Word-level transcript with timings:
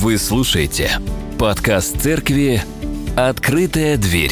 Вы 0.00 0.16
слушаете 0.16 0.92
подкаст 1.40 2.00
церкви 2.00 2.62
«Открытая 3.16 3.96
дверь». 3.96 4.30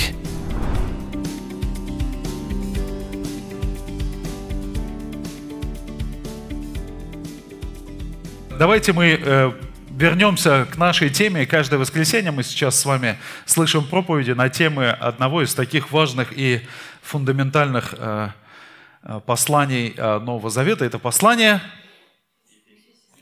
Давайте 8.57 8.92
мы 8.92 9.18
э, 9.20 9.52
вернемся 9.90 10.68
к 10.70 10.76
нашей 10.76 11.10
теме. 11.10 11.44
Каждое 11.46 11.78
воскресенье 11.78 12.30
мы 12.30 12.44
сейчас 12.44 12.78
с 12.78 12.84
вами 12.84 13.18
слышим 13.44 13.84
проповеди 13.84 14.30
на 14.30 14.48
темы 14.48 14.90
одного 14.90 15.42
из 15.42 15.52
таких 15.52 15.90
важных 15.90 16.28
и 16.32 16.60
фундаментальных 17.02 17.92
э, 17.98 18.28
э 19.02 19.20
посланий 19.26 19.94
э, 19.96 20.18
Нового 20.20 20.48
Завета. 20.48 20.84
Это 20.84 21.00
послание 21.00 21.60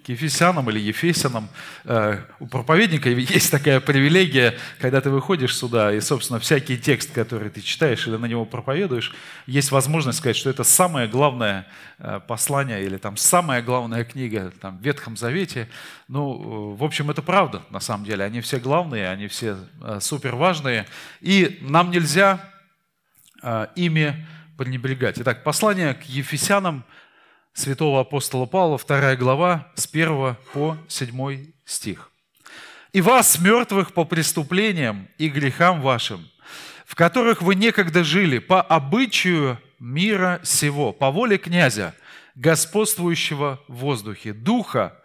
к 0.04 0.10
Ефесянам 0.10 0.68
или 0.68 0.78
Ефесянам. 0.78 1.48
Э, 1.84 2.18
у 2.38 2.46
проповедника 2.46 3.08
есть 3.10 3.50
такая 3.50 3.80
привилегия, 3.80 4.58
когда 4.78 5.00
ты 5.00 5.08
выходишь 5.08 5.56
сюда, 5.56 5.94
и, 5.94 6.00
собственно, 6.00 6.38
всякий 6.38 6.76
текст, 6.76 7.12
который 7.12 7.48
ты 7.48 7.62
читаешь 7.62 8.06
или 8.06 8.16
на 8.16 8.26
него 8.26 8.44
проповедуешь, 8.44 9.14
есть 9.46 9.70
возможность 9.70 10.18
сказать, 10.18 10.36
что 10.36 10.50
это 10.50 10.62
самое 10.62 11.08
главное 11.08 11.66
э, 11.98 12.20
послание 12.26 12.84
или 12.84 12.98
там 12.98 13.16
самая 13.16 13.62
главная 13.62 14.04
книга 14.04 14.52
там, 14.60 14.78
в 14.78 14.82
Ветхом 14.82 15.16
Завете. 15.16 15.68
Ну, 16.08 16.74
в 16.74 16.84
общем, 16.84 17.10
это 17.10 17.22
правда, 17.22 17.62
на 17.70 17.80
самом 17.80 18.04
деле. 18.04 18.24
Они 18.24 18.42
все 18.42 18.58
главные, 18.58 19.08
они 19.08 19.28
все 19.28 19.56
э, 19.82 19.98
супер 20.00 20.36
важные. 20.36 20.86
И 21.20 21.58
нам 21.62 21.90
нельзя 21.90 22.50
ими 23.76 24.26
пренебрегать. 24.56 25.18
Итак, 25.18 25.44
послание 25.44 25.92
к 25.92 26.04
Ефесянам– 26.04 26.82
святого 27.54 28.00
апостола 28.00 28.46
Павла, 28.46 28.78
2 28.78 29.16
глава, 29.16 29.72
с 29.76 29.86
1 29.86 30.36
по 30.52 30.76
7 30.88 31.52
стих. 31.64 32.10
«И 32.92 33.00
вас, 33.00 33.38
мертвых 33.40 33.94
по 33.94 34.04
преступлениям 34.04 35.08
и 35.18 35.28
грехам 35.28 35.80
вашим, 35.80 36.28
в 36.84 36.94
которых 36.94 37.40
вы 37.40 37.54
некогда 37.54 38.04
жили 38.04 38.38
по 38.38 38.60
обычаю 38.60 39.58
мира 39.78 40.40
сего, 40.42 40.92
по 40.92 41.10
воле 41.10 41.38
князя, 41.38 41.94
господствующего 42.34 43.60
в 43.68 43.74
воздухе, 43.76 44.32
духа, 44.32 45.00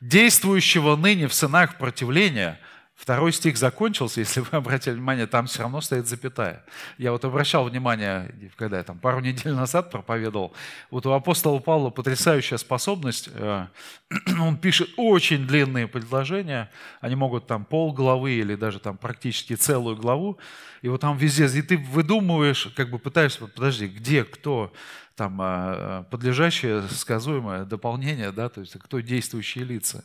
действующего 0.00 0.96
ныне 0.96 1.26
в 1.26 1.34
сынах 1.34 1.78
противления– 1.78 2.60
Второй 2.94 3.32
стих 3.32 3.56
закончился, 3.56 4.20
если 4.20 4.40
вы 4.40 4.48
обратили 4.52 4.94
внимание, 4.94 5.26
там 5.26 5.46
все 5.46 5.62
равно 5.62 5.80
стоит 5.80 6.06
запятая. 6.06 6.64
Я 6.96 7.10
вот 7.12 7.24
обращал 7.24 7.64
внимание, 7.64 8.32
когда 8.56 8.78
я 8.78 8.84
там 8.84 8.98
пару 8.98 9.20
недель 9.20 9.52
назад 9.52 9.90
проповедовал, 9.90 10.54
вот 10.90 11.04
у 11.06 11.10
апостола 11.10 11.58
Павла 11.58 11.90
потрясающая 11.90 12.56
способность, 12.56 13.28
э, 13.32 13.66
он 14.40 14.56
пишет 14.56 14.90
очень 14.96 15.46
длинные 15.46 15.88
предложения, 15.88 16.70
они 17.00 17.16
могут 17.16 17.46
там 17.46 17.64
пол 17.64 17.92
главы 17.92 18.32
или 18.32 18.54
даже 18.54 18.78
там 18.78 18.96
практически 18.96 19.54
целую 19.54 19.96
главу, 19.96 20.38
и 20.80 20.88
вот 20.88 21.00
там 21.00 21.16
везде, 21.16 21.46
и 21.46 21.62
ты 21.62 21.76
выдумываешь, 21.76 22.68
как 22.76 22.90
бы 22.90 22.98
пытаешься, 22.98 23.46
подожди, 23.46 23.88
где, 23.88 24.22
кто, 24.22 24.72
там 25.16 25.40
э, 25.42 26.04
подлежащее, 26.10 26.82
сказуемое 26.90 27.64
дополнение, 27.64 28.30
да, 28.32 28.48
то 28.48 28.60
есть 28.60 28.78
кто 28.78 29.00
действующие 29.00 29.64
лица. 29.64 30.04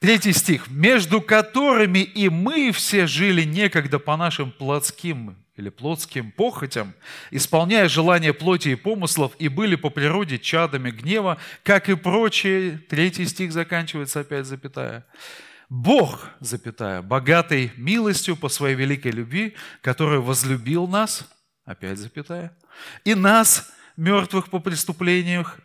Третий 0.00 0.32
стих. 0.32 0.68
«Между 0.70 1.20
которыми 1.20 1.98
и 1.98 2.28
мы 2.28 2.70
все 2.70 3.06
жили 3.06 3.42
некогда 3.42 3.98
по 3.98 4.16
нашим 4.16 4.52
плотским 4.52 5.36
или 5.56 5.70
плотским 5.70 6.30
похотям, 6.30 6.94
исполняя 7.32 7.88
желания 7.88 8.32
плоти 8.32 8.68
и 8.68 8.74
помыслов, 8.76 9.32
и 9.40 9.48
были 9.48 9.74
по 9.74 9.90
природе 9.90 10.38
чадами 10.38 10.92
гнева, 10.92 11.38
как 11.64 11.88
и 11.88 11.96
прочие». 11.96 12.78
Третий 12.88 13.26
стих 13.26 13.52
заканчивается 13.52 14.20
опять 14.20 14.46
запятая. 14.46 15.04
Бог, 15.68 16.30
запятая, 16.38 17.02
богатый 17.02 17.72
милостью 17.76 18.36
по 18.36 18.48
своей 18.48 18.76
великой 18.76 19.10
любви, 19.10 19.56
который 19.82 20.20
возлюбил 20.20 20.86
нас, 20.86 21.28
опять 21.64 21.98
запятая, 21.98 22.56
и 23.04 23.16
нас, 23.16 23.70
мертвых 23.96 24.48
по 24.48 24.60
преступлениях, 24.60 25.58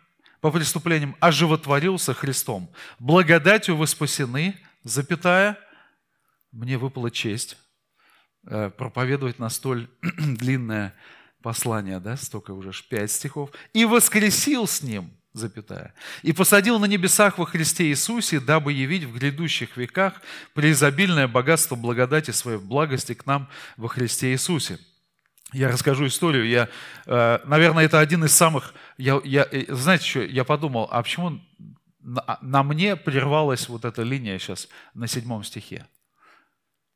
по 0.44 0.50
преступлениям 0.50 1.16
оживотворился 1.20 2.12
Христом. 2.12 2.70
Благодатью 2.98 3.78
вы 3.78 3.86
спасены, 3.86 4.54
запятая, 4.82 5.58
мне 6.52 6.76
выпала 6.76 7.10
честь 7.10 7.56
э, 8.46 8.68
проповедовать 8.68 9.38
на 9.38 9.48
столь 9.48 9.88
длинное 10.02 10.94
послание, 11.42 11.98
да, 11.98 12.18
столько 12.18 12.50
уже 12.50 12.72
пять 12.90 13.10
стихов, 13.10 13.52
и 13.72 13.86
воскресил 13.86 14.66
с 14.66 14.82
ним, 14.82 15.10
запятая, 15.32 15.94
и 16.20 16.34
посадил 16.34 16.78
на 16.78 16.84
небесах 16.84 17.38
во 17.38 17.46
Христе 17.46 17.86
Иисусе, 17.86 18.38
дабы 18.38 18.74
явить 18.74 19.04
в 19.04 19.14
грядущих 19.14 19.78
веках 19.78 20.20
преизобильное 20.52 21.26
богатство 21.26 21.74
благодати 21.74 22.32
своей 22.32 22.58
в 22.58 22.66
благости 22.66 23.14
к 23.14 23.24
нам 23.24 23.48
во 23.78 23.88
Христе 23.88 24.32
Иисусе 24.32 24.78
я 25.54 25.68
расскажу 25.68 26.06
историю. 26.06 26.46
Я, 26.46 26.68
э, 27.06 27.38
наверное, 27.44 27.84
это 27.84 28.00
один 28.00 28.24
из 28.24 28.34
самых... 28.34 28.74
Я, 28.98 29.20
я, 29.24 29.46
э, 29.50 29.72
знаете, 29.72 30.04
что 30.04 30.22
я 30.22 30.44
подумал, 30.44 30.88
а 30.90 31.02
почему 31.02 31.40
на, 32.00 32.38
на 32.42 32.62
мне 32.62 32.96
прервалась 32.96 33.68
вот 33.68 33.84
эта 33.84 34.02
линия 34.02 34.38
сейчас 34.38 34.68
на 34.94 35.06
седьмом 35.06 35.44
стихе? 35.44 35.86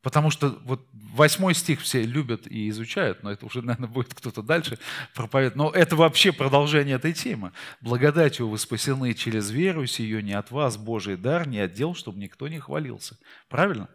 Потому 0.02 0.30
что 0.30 0.58
вот 0.64 0.86
восьмой 0.92 1.54
стих 1.54 1.80
все 1.80 2.02
любят 2.02 2.46
и 2.46 2.68
изучают, 2.68 3.22
но 3.22 3.32
это 3.32 3.46
уже, 3.46 3.62
наверное, 3.62 3.88
будет 3.88 4.14
кто-то 4.14 4.42
дальше 4.42 4.78
проповедовать. 5.14 5.56
Но 5.56 5.70
это 5.70 5.96
вообще 5.96 6.32
продолжение 6.32 6.96
этой 6.96 7.12
темы. 7.12 7.52
Благодатью 7.80 8.48
вы 8.48 8.58
спасены 8.58 9.14
через 9.14 9.50
веру 9.50 9.86
сию 9.86 10.22
не 10.24 10.32
от 10.32 10.50
вас, 10.50 10.76
Божий 10.76 11.16
дар, 11.16 11.46
не 11.46 11.60
от 11.60 11.72
дел, 11.72 11.94
чтобы 11.94 12.18
никто 12.18 12.48
не 12.48 12.58
хвалился. 12.58 13.18
Правильно? 13.48 13.88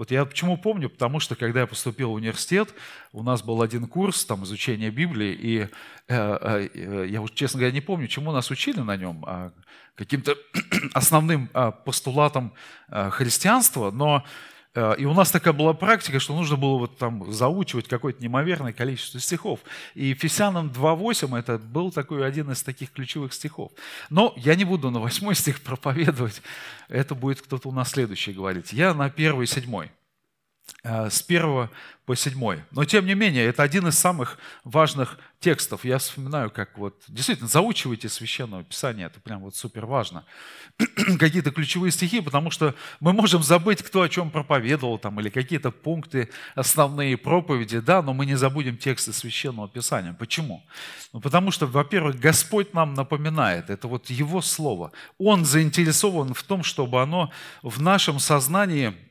Вот 0.00 0.10
я 0.10 0.24
почему 0.24 0.56
помню, 0.56 0.88
потому 0.88 1.20
что 1.20 1.36
когда 1.36 1.60
я 1.60 1.66
поступил 1.66 2.12
в 2.12 2.14
университет, 2.14 2.72
у 3.12 3.22
нас 3.22 3.42
был 3.42 3.60
один 3.60 3.86
курс 3.86 4.24
там, 4.24 4.44
изучения 4.44 4.88
Библии, 4.90 5.34
и 5.38 5.68
э, 6.08 6.68
э, 6.74 7.06
я, 7.06 7.22
честно 7.34 7.58
говоря, 7.58 7.74
не 7.74 7.82
помню, 7.82 8.08
чему 8.08 8.32
нас 8.32 8.50
учили 8.50 8.80
на 8.80 8.96
нем, 8.96 9.22
а 9.26 9.52
каким-то 9.96 10.38
основным 10.94 11.50
а, 11.52 11.70
постулатом 11.70 12.54
а, 12.88 13.10
христианства, 13.10 13.90
но 13.90 14.24
Э, 14.74 14.94
и 14.98 15.04
у 15.04 15.14
нас 15.14 15.30
такая 15.30 15.52
была 15.52 15.72
практика, 15.72 16.20
что 16.20 16.34
нужно 16.34 16.56
было 16.56 16.78
вот 16.78 16.96
там 16.98 17.32
заучивать 17.32 17.88
какое-то 17.88 18.22
неимоверное 18.22 18.72
количество 18.72 19.20
стихов. 19.20 19.60
И 19.94 20.06
Ефесянам 20.06 20.68
2.8 20.68 21.38
это 21.38 21.58
был 21.58 21.90
такой 21.90 22.26
один 22.26 22.50
из 22.50 22.62
таких 22.62 22.92
ключевых 22.92 23.32
стихов. 23.32 23.72
Но 24.10 24.32
я 24.36 24.54
не 24.54 24.64
буду 24.64 24.90
на 24.90 25.00
восьмой 25.00 25.34
стих 25.34 25.60
проповедовать, 25.62 26.42
это 26.88 27.14
будет 27.14 27.40
кто-то 27.40 27.68
у 27.68 27.72
нас 27.72 27.90
следующий 27.90 28.32
говорить. 28.32 28.72
Я 28.72 28.94
на 28.94 29.10
первый 29.10 29.44
и 29.44 29.46
7 29.46 29.88
с 30.82 31.22
первого 31.22 31.70
по 32.10 32.16
седьмой. 32.16 32.64
Но 32.72 32.84
тем 32.84 33.06
не 33.06 33.14
менее, 33.14 33.44
это 33.44 33.62
один 33.62 33.86
из 33.86 33.96
самых 33.96 34.36
важных 34.64 35.16
текстов. 35.38 35.84
Я 35.84 35.98
вспоминаю, 35.98 36.50
как 36.50 36.76
вот, 36.76 37.02
действительно, 37.06 37.48
заучивайте 37.48 38.08
Священное 38.08 38.64
Писание, 38.64 39.06
это 39.06 39.20
прям 39.20 39.42
вот 39.42 39.54
супер 39.54 39.86
важно. 39.86 40.24
какие-то 41.18 41.52
ключевые 41.52 41.92
стихи, 41.92 42.20
потому 42.20 42.50
что 42.50 42.74
мы 42.98 43.12
можем 43.12 43.42
забыть, 43.42 43.82
кто 43.82 44.02
о 44.02 44.08
чем 44.08 44.30
проповедовал, 44.30 44.98
там, 44.98 45.20
или 45.20 45.28
какие-то 45.28 45.70
пункты, 45.70 46.28
основные 46.56 47.16
проповеди, 47.16 47.78
да, 47.78 48.02
но 48.02 48.12
мы 48.12 48.26
не 48.26 48.34
забудем 48.34 48.76
тексты 48.76 49.12
Священного 49.12 49.68
Писания. 49.68 50.12
Почему? 50.12 50.64
Ну, 51.12 51.20
потому 51.20 51.50
что, 51.52 51.66
во-первых, 51.66 52.18
Господь 52.18 52.74
нам 52.74 52.94
напоминает, 52.94 53.70
это 53.70 53.86
вот 53.86 54.10
Его 54.10 54.42
Слово. 54.42 54.90
Он 55.18 55.44
заинтересован 55.44 56.34
в 56.34 56.42
том, 56.42 56.64
чтобы 56.64 57.00
оно 57.02 57.30
в 57.62 57.80
нашем 57.80 58.18
сознании– 58.18 58.94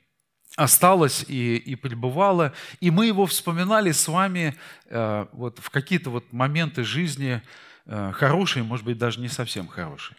осталось 0.59 1.25
и, 1.27 1.55
и 1.55 1.75
пребывало. 1.75 2.53
И 2.81 2.91
мы 2.91 3.05
его 3.05 3.25
вспоминали 3.25 3.91
с 3.91 4.07
вами 4.07 4.55
э, 4.85 5.25
вот 5.31 5.59
в 5.59 5.69
какие-то 5.69 6.09
вот 6.09 6.33
моменты 6.33 6.83
жизни 6.83 7.41
э, 7.85 8.11
хорошие, 8.13 8.63
может 8.63 8.85
быть, 8.85 8.97
даже 8.97 9.19
не 9.21 9.29
совсем 9.29 9.67
хорошие. 9.67 10.17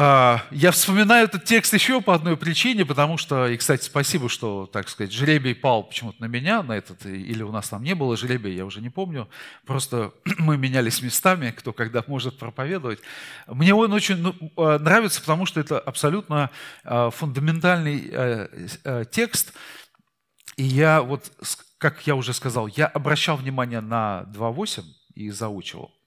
А, 0.00 0.44
я 0.52 0.70
вспоминаю 0.70 1.24
этот 1.24 1.42
текст 1.42 1.74
еще 1.74 2.00
по 2.00 2.14
одной 2.14 2.36
причине, 2.36 2.86
потому 2.86 3.16
что, 3.16 3.48
и, 3.48 3.56
кстати, 3.56 3.82
спасибо, 3.82 4.28
что, 4.28 4.66
так 4.66 4.88
сказать, 4.88 5.12
жребий 5.12 5.56
пал 5.56 5.82
почему-то 5.82 6.20
на 6.20 6.26
меня, 6.26 6.62
на 6.62 6.74
этот, 6.76 7.04
или 7.04 7.42
у 7.42 7.50
нас 7.50 7.68
там 7.68 7.82
не 7.82 7.96
было 7.96 8.16
жребия, 8.16 8.52
я 8.52 8.64
уже 8.64 8.80
не 8.80 8.90
помню, 8.90 9.28
просто 9.66 10.12
мы 10.38 10.56
менялись 10.56 11.02
местами, 11.02 11.50
кто 11.58 11.72
когда 11.72 12.04
может 12.06 12.38
проповедовать. 12.38 13.00
Мне 13.48 13.74
он 13.74 13.92
очень 13.92 14.18
ну, 14.18 14.36
а, 14.56 14.78
нравится, 14.78 15.20
потому 15.20 15.46
что 15.46 15.58
это 15.58 15.80
абсолютно 15.80 16.50
а, 16.84 17.10
фундаментальный 17.10 18.08
э, 18.08 19.04
текст, 19.10 19.52
и 20.56 20.62
я 20.62 21.02
вот, 21.02 21.32
как 21.78 22.06
я 22.06 22.14
уже 22.14 22.34
сказал, 22.34 22.68
я 22.68 22.86
обращал 22.86 23.36
внимание 23.36 23.80
на 23.80 24.26
2.8 24.32 24.84
и 25.16 25.30
заучивал. 25.30 25.97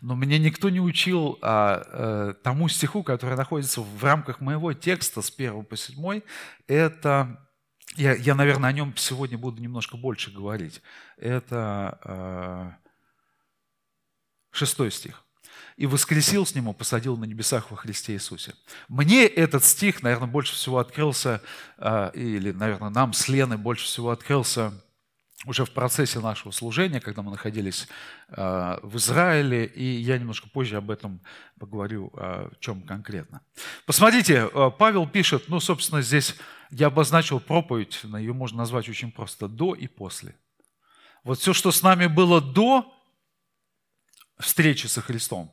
Но 0.00 0.14
меня 0.14 0.38
никто 0.38 0.70
не 0.70 0.80
учил 0.80 1.38
а, 1.42 1.82
а, 1.86 2.34
тому 2.42 2.68
стиху, 2.68 3.02
который 3.02 3.36
находится 3.36 3.80
в 3.80 4.04
рамках 4.04 4.40
моего 4.40 4.72
текста 4.72 5.22
с 5.22 5.30
1 5.30 5.64
по 5.64 5.76
7. 5.76 6.20
Это, 6.66 7.48
я, 7.96 8.14
я 8.14 8.34
наверное, 8.34 8.70
о 8.70 8.72
нем 8.72 8.94
сегодня 8.96 9.38
буду 9.38 9.60
немножко 9.60 9.96
больше 9.96 10.30
говорить. 10.30 10.82
Это 11.16 11.98
а, 12.04 12.76
стих. 14.90 15.24
и 15.76 15.86
воскресил 15.86 16.44
с 16.44 16.54
ним 16.54 16.70
и 16.70 16.74
посадил 16.74 17.16
на 17.16 17.24
небесах 17.24 17.70
во 17.70 17.76
Христе 17.76 18.14
Иисусе. 18.14 18.54
Мне 18.88 19.26
этот 19.26 19.64
стих, 19.64 20.02
наверное, 20.02 20.28
больше 20.28 20.54
всего 20.54 20.78
открылся, 20.78 21.40
а, 21.76 22.08
или, 22.08 22.50
наверное, 22.52 22.90
нам 22.90 23.12
с 23.12 23.28
Леной 23.28 23.58
больше 23.58 23.84
всего 23.84 24.10
открылся 24.10 24.72
уже 25.46 25.64
в 25.64 25.70
процессе 25.70 26.18
нашего 26.18 26.50
служения, 26.50 27.00
когда 27.00 27.22
мы 27.22 27.30
находились 27.30 27.86
а, 28.28 28.80
в 28.82 28.96
Израиле, 28.96 29.66
и 29.66 29.84
я 29.84 30.18
немножко 30.18 30.48
позже 30.48 30.76
об 30.76 30.90
этом 30.90 31.20
поговорю, 31.60 32.10
а, 32.14 32.50
в 32.50 32.60
чем 32.60 32.82
конкретно. 32.82 33.40
Посмотрите, 33.86 34.48
Павел 34.78 35.08
пишет, 35.08 35.44
ну, 35.48 35.60
собственно, 35.60 36.02
здесь 36.02 36.34
я 36.70 36.88
обозначил 36.88 37.40
проповедь, 37.40 38.00
ее 38.02 38.32
можно 38.32 38.58
назвать 38.58 38.88
очень 38.88 39.12
просто 39.12 39.48
«до» 39.48 39.74
и 39.74 39.86
«после». 39.86 40.34
Вот 41.24 41.38
все, 41.38 41.52
что 41.52 41.70
с 41.70 41.82
нами 41.82 42.06
было 42.06 42.40
до 42.40 42.92
встречи 44.38 44.86
со 44.86 45.00
Христом, 45.00 45.52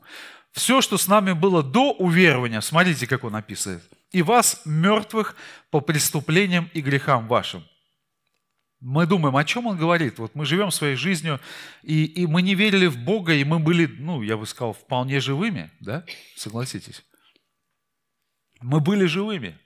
все, 0.52 0.80
что 0.80 0.96
с 0.96 1.06
нами 1.06 1.32
было 1.32 1.62
до 1.62 1.92
уверования, 1.92 2.60
смотрите, 2.60 3.06
как 3.06 3.24
он 3.24 3.36
описывает, 3.36 3.84
и 4.10 4.22
вас, 4.22 4.62
мертвых, 4.64 5.36
по 5.70 5.80
преступлениям 5.80 6.70
и 6.72 6.80
грехам 6.80 7.28
вашим. 7.28 7.64
Мы 8.88 9.04
думаем, 9.04 9.36
о 9.36 9.44
чем 9.44 9.66
он 9.66 9.76
говорит? 9.76 10.20
Вот 10.20 10.36
мы 10.36 10.46
живем 10.46 10.70
своей 10.70 10.94
жизнью, 10.94 11.40
и, 11.82 12.04
и 12.04 12.24
мы 12.28 12.40
не 12.40 12.54
верили 12.54 12.86
в 12.86 12.96
Бога, 12.96 13.34
и 13.34 13.42
мы 13.42 13.58
были, 13.58 13.88
ну, 13.98 14.22
я 14.22 14.36
бы 14.36 14.46
сказал, 14.46 14.74
вполне 14.74 15.18
живыми, 15.18 15.72
да? 15.80 16.04
Согласитесь? 16.36 17.02
Мы 18.60 18.78
были 18.78 19.06
живыми. 19.06 19.58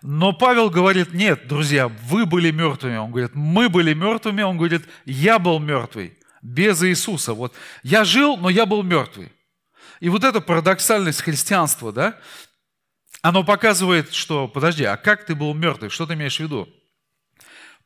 Но 0.00 0.32
Павел 0.32 0.70
говорит, 0.70 1.12
нет, 1.12 1.48
друзья, 1.48 1.88
вы 1.88 2.24
были 2.24 2.50
мертвыми. 2.50 2.96
Он 2.96 3.10
говорит, 3.10 3.32
мы 3.34 3.68
были 3.68 3.92
мертвыми. 3.92 4.40
Он 4.40 4.56
говорит, 4.56 4.88
я 5.04 5.38
был 5.38 5.58
мертвый 5.58 6.16
без 6.40 6.82
Иисуса. 6.82 7.34
Вот 7.34 7.54
я 7.82 8.04
жил, 8.04 8.38
но 8.38 8.48
я 8.48 8.64
был 8.64 8.82
мертвый. 8.82 9.30
И 10.00 10.08
вот 10.08 10.24
эта 10.24 10.40
парадоксальность 10.40 11.20
христианства, 11.20 11.92
да, 11.92 12.18
оно 13.20 13.44
показывает, 13.44 14.14
что, 14.14 14.48
подожди, 14.48 14.84
а 14.84 14.96
как 14.96 15.26
ты 15.26 15.34
был 15.34 15.52
мертвый? 15.52 15.90
Что 15.90 16.06
ты 16.06 16.14
имеешь 16.14 16.38
в 16.38 16.40
виду? 16.40 16.70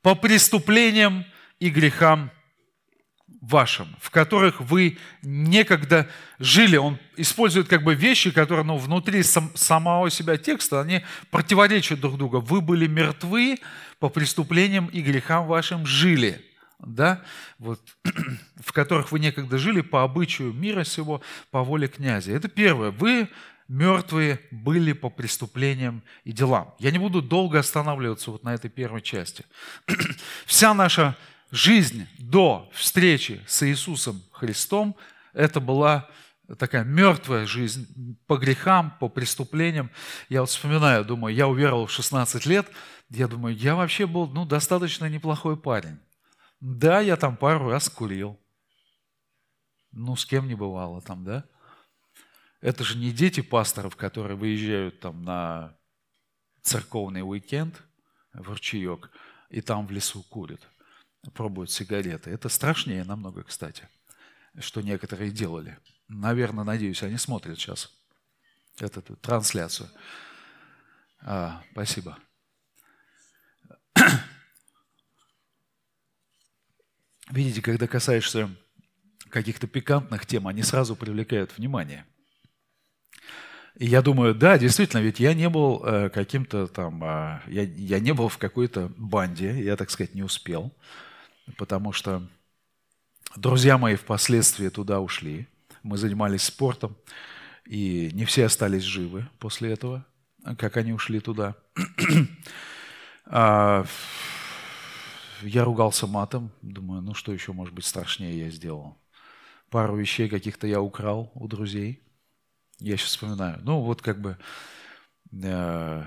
По 0.02 0.14
преступлениям 0.14 1.24
и 1.60 1.70
грехам 1.70 2.30
вашим, 3.40 3.88
в 4.00 4.10
которых 4.10 4.60
вы 4.60 4.98
некогда 5.22 6.08
жили. 6.38 6.76
Он 6.76 6.98
использует 7.16 7.68
как 7.68 7.82
бы 7.82 7.94
вещи, 7.94 8.30
которые 8.30 8.64
ну, 8.64 8.76
внутри 8.76 9.22
сам, 9.24 9.50
самого 9.54 10.10
себя 10.10 10.36
текста, 10.38 10.80
они 10.80 11.02
противоречат 11.30 12.00
друг 12.00 12.18
другу. 12.18 12.40
Вы 12.40 12.60
были 12.60 12.86
мертвы 12.86 13.58
по 13.98 14.08
преступлениям 14.08 14.86
и 14.86 15.02
грехам 15.02 15.46
вашим 15.46 15.86
жили 15.86 16.40
да, 16.84 17.22
вот, 17.58 17.80
в 18.56 18.72
которых 18.72 19.12
вы 19.12 19.20
некогда 19.20 19.58
жили 19.58 19.80
по 19.80 20.02
обычаю 20.02 20.52
мира 20.52 20.84
сего, 20.84 21.22
по 21.50 21.62
воле 21.62 21.88
князя. 21.88 22.32
Это 22.32 22.48
первое. 22.48 22.90
Вы 22.90 23.28
мертвые 23.72 24.38
были 24.50 24.92
по 24.92 25.08
преступлениям 25.08 26.02
и 26.24 26.32
делам. 26.32 26.74
Я 26.78 26.90
не 26.90 26.98
буду 26.98 27.22
долго 27.22 27.58
останавливаться 27.58 28.30
вот 28.30 28.44
на 28.44 28.52
этой 28.52 28.68
первой 28.68 29.00
части. 29.00 29.46
Вся 30.46 30.74
наша 30.74 31.16
жизнь 31.50 32.06
до 32.18 32.70
встречи 32.74 33.40
с 33.46 33.66
Иисусом 33.66 34.22
Христом, 34.30 34.94
это 35.32 35.58
была 35.58 36.10
такая 36.58 36.84
мертвая 36.84 37.46
жизнь 37.46 38.18
по 38.26 38.36
грехам, 38.36 38.94
по 39.00 39.08
преступлениям. 39.08 39.90
Я 40.28 40.40
вот 40.40 40.50
вспоминаю, 40.50 41.02
думаю, 41.06 41.34
я 41.34 41.48
уверовал 41.48 41.86
в 41.86 41.92
16 41.92 42.44
лет, 42.44 42.68
я 43.08 43.26
думаю, 43.26 43.56
я 43.56 43.74
вообще 43.74 44.06
был 44.06 44.26
ну, 44.26 44.44
достаточно 44.44 45.08
неплохой 45.08 45.56
парень. 45.56 45.98
Да, 46.60 47.00
я 47.00 47.16
там 47.16 47.38
пару 47.38 47.70
раз 47.70 47.88
курил. 47.88 48.38
Ну, 49.92 50.14
с 50.14 50.26
кем 50.26 50.46
не 50.46 50.54
бывало 50.54 51.00
там, 51.00 51.24
да? 51.24 51.44
Это 52.62 52.84
же 52.84 52.96
не 52.96 53.10
дети 53.10 53.42
пасторов, 53.42 53.96
которые 53.96 54.36
выезжают 54.36 55.00
там 55.00 55.24
на 55.24 55.76
церковный 56.62 57.22
уикенд 57.22 57.82
в 58.32 58.48
ручеек 58.48 59.10
и 59.50 59.60
там 59.60 59.84
в 59.84 59.90
лесу 59.90 60.22
курят, 60.22 60.68
пробуют 61.34 61.72
сигареты. 61.72 62.30
Это 62.30 62.48
страшнее 62.48 63.02
намного, 63.02 63.42
кстати, 63.42 63.88
что 64.60 64.80
некоторые 64.80 65.32
делали. 65.32 65.76
Наверное, 66.06 66.62
надеюсь, 66.62 67.02
они 67.02 67.18
смотрят 67.18 67.58
сейчас 67.58 67.90
эту, 68.78 69.00
эту 69.00 69.16
трансляцию. 69.16 69.90
А, 71.20 71.64
спасибо. 71.72 72.16
Видите, 77.28 77.60
когда 77.60 77.88
касаешься 77.88 78.54
каких-то 79.30 79.66
пикантных 79.66 80.26
тем, 80.26 80.46
они 80.46 80.62
сразу 80.62 80.94
привлекают 80.94 81.56
внимание. 81.58 82.06
И 83.78 83.86
я 83.86 84.02
думаю, 84.02 84.34
да, 84.34 84.58
действительно, 84.58 85.00
ведь 85.00 85.18
я 85.18 85.32
не 85.34 85.48
был 85.48 85.82
э, 85.84 86.10
каким-то 86.10 86.66
там, 86.66 87.02
э, 87.02 87.40
я, 87.48 87.62
я 87.62 88.00
не 88.00 88.12
был 88.12 88.28
в 88.28 88.38
какой-то 88.38 88.92
банде, 88.96 89.62
я, 89.62 89.76
так 89.76 89.90
сказать, 89.90 90.14
не 90.14 90.22
успел, 90.22 90.72
потому 91.56 91.92
что 91.92 92.28
друзья 93.34 93.78
мои 93.78 93.96
впоследствии 93.96 94.68
туда 94.68 95.00
ушли, 95.00 95.48
мы 95.82 95.96
занимались 95.96 96.42
спортом, 96.42 96.96
и 97.64 98.10
не 98.12 98.24
все 98.24 98.44
остались 98.46 98.82
живы 98.82 99.28
после 99.38 99.72
этого, 99.72 100.04
как 100.58 100.76
они 100.76 100.92
ушли 100.92 101.20
туда. 101.20 101.54
а, 103.26 103.86
я 105.42 105.64
ругался 105.64 106.06
матом, 106.06 106.50
думаю, 106.60 107.02
ну 107.02 107.14
что 107.14 107.32
еще 107.32 107.52
может 107.52 107.74
быть 107.74 107.84
страшнее 107.84 108.38
я 108.38 108.50
сделал. 108.50 108.98
Пару 109.70 109.96
вещей 109.96 110.28
каких-то 110.28 110.66
я 110.66 110.80
украл 110.80 111.30
у 111.34 111.48
друзей. 111.48 112.02
Я 112.78 112.96
сейчас 112.96 113.10
вспоминаю. 113.10 113.60
Ну 113.62 113.80
вот 113.80 114.02
как 114.02 114.20
бы... 114.20 114.38
Э, 115.42 116.04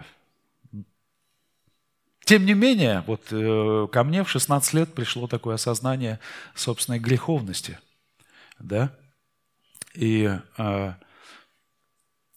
тем 2.26 2.46
не 2.46 2.54
менее, 2.54 3.04
вот 3.06 3.28
э, 3.32 3.88
ко 3.92 4.04
мне 4.04 4.24
в 4.24 4.30
16 4.30 4.74
лет 4.74 4.94
пришло 4.94 5.28
такое 5.28 5.56
осознание 5.56 6.20
собственной 6.56 7.00
греховности. 7.00 7.78
Да? 8.60 8.96
И 9.94 10.40
э, 10.58 10.94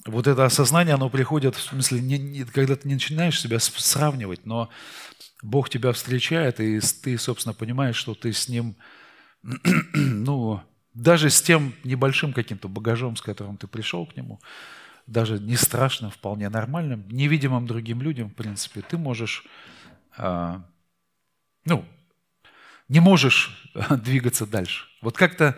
вот 0.05 0.27
это 0.27 0.45
осознание, 0.45 0.95
оно 0.95 1.11
приходит, 1.11 1.57
в 1.57 1.63
смысле, 1.63 2.01
не, 2.01 2.19
не, 2.19 2.45
когда 2.45 2.77
ты 2.77 2.87
не 2.87 2.95
начинаешь 2.95 3.41
себя 3.41 3.59
сравнивать, 3.59 4.47
но 4.47 4.69
Бог 5.43 5.71
тебя 5.71 5.93
встречает, 5.93 6.61
и 6.61 6.81
ты, 6.81 7.17
собственно, 7.19 7.55
понимаешь, 7.55 7.97
что 7.97 8.15
ты 8.15 8.33
с 8.33 8.49
Ним, 8.49 8.77
ну, 9.95 10.63
даже 10.99 11.31
с 11.31 11.41
тем 11.41 11.75
небольшим 11.85 12.33
каким-то 12.33 12.69
багажом, 12.69 13.17
с 13.17 13.23
которым 13.23 13.56
ты 13.56 13.67
пришел 13.67 14.05
к 14.05 14.17
Нему, 14.17 14.41
даже 15.06 15.39
не 15.39 15.56
страшным, 15.56 16.11
вполне 16.11 16.49
нормальным, 16.49 17.05
невидимым 17.09 17.67
другим 17.67 18.03
людям, 18.03 18.31
в 18.31 18.34
принципе, 18.34 18.82
ты 18.82 18.99
можешь, 18.99 19.46
а, 20.17 20.63
ну, 21.65 21.84
не 22.89 23.01
можешь 23.01 23.70
двигаться 23.91 24.44
дальше. 24.44 24.87
Вот 25.01 25.17
как-то 25.17 25.56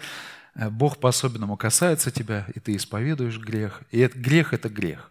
э, 0.54 0.68
Бог 0.68 0.98
по-особенному 0.98 1.56
касается 1.56 2.10
тебя, 2.10 2.46
и 2.54 2.60
ты 2.60 2.76
исповедуешь 2.76 3.38
грех. 3.38 3.82
И 3.90 3.98
это, 3.98 4.18
грех– 4.18 4.52
это 4.54 4.68
грех 4.68 5.10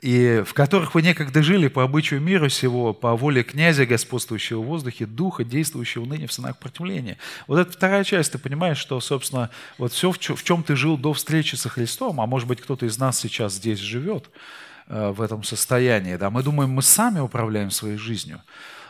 и 0.00 0.42
в 0.46 0.54
которых 0.54 0.94
вы 0.94 1.02
некогда 1.02 1.42
жили 1.42 1.68
по 1.68 1.82
обычаю 1.82 2.20
мира 2.20 2.48
сего, 2.48 2.92
по 2.92 3.16
воле 3.16 3.42
князя, 3.42 3.86
господствующего 3.86 4.60
в 4.60 4.66
воздухе, 4.66 5.06
духа, 5.06 5.44
действующего 5.44 6.04
ныне 6.04 6.26
в 6.26 6.32
сынах 6.32 6.58
противления. 6.58 7.16
Вот 7.46 7.58
это 7.58 7.72
вторая 7.72 8.04
часть, 8.04 8.32
ты 8.32 8.38
понимаешь, 8.38 8.78
что, 8.78 9.00
собственно, 9.00 9.50
вот 9.78 9.92
все, 9.92 10.12
в 10.12 10.18
чем 10.18 10.62
ты 10.62 10.76
жил 10.76 10.98
до 10.98 11.12
встречи 11.12 11.54
со 11.54 11.68
Христом, 11.68 12.20
а 12.20 12.26
может 12.26 12.48
быть, 12.48 12.60
кто-то 12.60 12.86
из 12.86 12.98
нас 12.98 13.18
сейчас 13.18 13.54
здесь 13.54 13.78
живет 13.78 14.30
э, 14.88 15.10
в 15.10 15.22
этом 15.22 15.42
состоянии, 15.42 16.16
да, 16.16 16.30
мы 16.30 16.42
думаем, 16.42 16.70
мы 16.70 16.82
сами 16.82 17.20
управляем 17.20 17.70
своей 17.70 17.96
жизнью. 17.96 18.42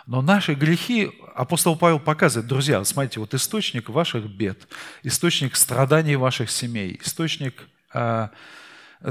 Но 0.07 0.21
наши 0.21 0.55
грехи, 0.55 1.13
апостол 1.35 1.77
Павел 1.77 1.99
показывает, 1.99 2.47
друзья, 2.47 2.85
смотрите, 2.85 3.21
вот 3.21 3.33
источник 3.33 3.89
ваших 3.89 4.27
бед, 4.27 4.69
источник 5.03 5.57
страданий 5.57 6.17
ваших 6.17 6.51
семей, 6.51 7.01
источник 7.03 7.67
э, 7.95 8.29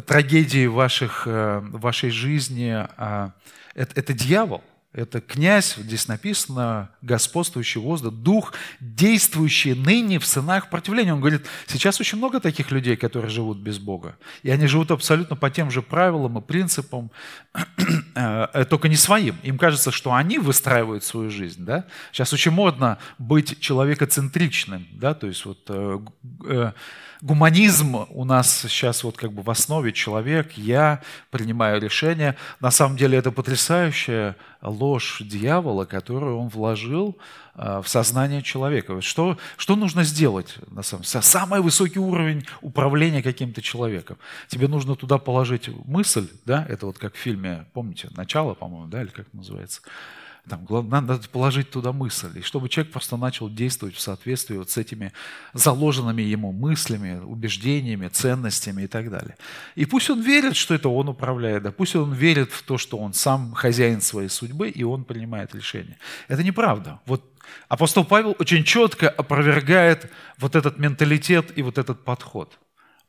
трагедии 0.02 0.66
ваших, 0.66 1.24
э, 1.26 1.60
вашей 1.72 2.10
жизни, 2.10 2.72
а, 2.72 3.32
это, 3.76 4.00
это 4.00 4.14
дьявол. 4.14 4.64
Это 4.94 5.22
князь, 5.22 5.76
здесь 5.76 6.08
написано, 6.08 6.92
господствующий 7.02 7.82
воздух, 7.82 8.14
дух, 8.14 8.54
действующий 8.80 9.74
ныне 9.74 10.20
в 10.20 10.26
сынах 10.28 10.70
противления. 10.70 11.14
Он 11.16 11.20
говорит, 11.20 11.48
сейчас 11.66 12.00
очень 12.00 12.20
много 12.20 12.40
таких 12.40 12.70
людей, 12.70 12.96
которые 12.96 13.32
живут 13.32 13.58
без 13.58 13.80
Бога. 13.80 14.16
И 14.44 14.52
они 14.52 14.68
живут 14.68 14.92
абсолютно 14.92 15.36
по 15.36 15.50
тем 15.50 15.72
же 15.72 15.82
правилам 15.82 16.38
и 16.38 16.42
принципам, 16.42 17.10
э, 18.16 18.66
только 18.70 18.88
не 18.88 18.96
своим. 18.96 19.36
Им 19.42 19.58
кажется, 19.58 19.90
что 19.90 20.14
они 20.14 20.38
выстраивают 20.38 21.04
свою 21.04 21.32
жизнь. 21.32 21.66
Да? 21.66 21.86
Сейчас 22.12 22.32
очень 22.32 22.52
модно 22.52 23.00
быть 23.18 23.60
человекоцентричным. 23.60 24.88
Да? 24.92 25.16
То 25.16 25.26
есть 25.26 25.44
вот, 25.46 25.58
э, 25.70 26.72
гуманизм 27.24 28.06
у 28.10 28.26
нас 28.26 28.66
сейчас 28.68 29.06
вот 29.06 29.16
как 29.16 29.32
бы 29.32 29.44
в 29.44 29.50
основе 29.50 29.94
человек, 29.94 30.52
я 30.58 31.02
принимаю 31.32 31.82
решение. 31.82 32.36
На 32.60 32.70
самом 32.70 32.98
деле 32.98 33.18
это 33.18 33.32
потрясающая 33.32 34.36
ложь 34.62 35.22
дьявола, 35.22 35.86
которую 35.86 36.38
он 36.38 36.50
вложил 36.50 37.18
а, 37.56 37.82
в 37.82 37.88
сознание 37.88 38.42
человека. 38.42 39.00
Что, 39.00 39.38
что 39.56 39.78
нужно 39.78 40.04
сделать? 40.04 40.58
На 40.68 40.84
самом 40.84 41.04
деле? 41.04 41.22
Самый 41.22 41.62
высокий 41.62 42.00
уровень 42.00 42.46
управления 42.62 43.24
каким-то 43.24 43.62
человеком. 43.62 44.18
Тебе 44.50 44.68
нужно 44.68 44.98
туда 44.98 45.18
положить 45.18 45.70
мысль, 45.86 46.28
да, 46.46 46.66
это 46.68 46.88
вот 46.88 46.98
как 46.98 47.16
в 47.16 47.18
фильме, 47.18 47.66
помните, 47.72 48.10
«Начало», 48.18 48.54
по-моему, 48.54 48.88
да, 48.88 49.02
или 49.02 49.10
как 49.10 49.28
называется– 49.32 49.82
там, 50.48 50.66
надо 50.90 51.20
положить 51.30 51.70
туда 51.70 51.94
мысль, 51.94 52.40
и 52.40 52.42
чтобы 52.42 52.68
человек 52.68 52.92
просто 52.92 53.16
начал 53.16 53.50
действовать 53.50 53.96
в 53.96 54.02
соответствии 54.02 54.58
вот 54.58 54.70
с 54.70 54.78
этими 54.78 55.14
заложенными 55.54 56.22
ему 56.22 56.52
мыслями, 56.52 57.22
убеждениями, 57.24 58.10
ценностями 58.10 58.84
и 58.84 58.88
так 58.88 59.10
далее. 59.10 59.38
И 59.76 59.86
пусть 59.86 60.10
он 60.10 60.22
верит, 60.22 60.58
что 60.58 60.74
это 60.74 60.90
он 60.90 61.08
управляет, 61.08 61.64
да, 61.64 61.72
пусть 61.72 61.96
он 61.96 62.12
верит 62.14 62.52
в 62.52 62.64
то, 62.64 62.78
что 62.78 62.98
он 62.98 63.14
сам 63.14 63.54
хозяин 63.54 64.02
своей 64.02 64.28
судьбы, 64.28 64.70
и 64.70 64.84
он 64.84 65.06
принимает 65.06 65.56
решения. 65.56 65.98
Это 66.28 66.44
неправда. 66.44 67.00
Вот 67.06 67.24
апостол 67.70 68.04
Павел 68.04 68.36
очень 68.38 68.66
четко 68.66 69.10
опровергает 69.10 70.12
вот 70.38 70.58
этот 70.58 70.78
менталитет 70.78 71.58
и 71.58 71.62
вот 71.62 71.78
этот 71.78 72.04
подход. 72.04 72.60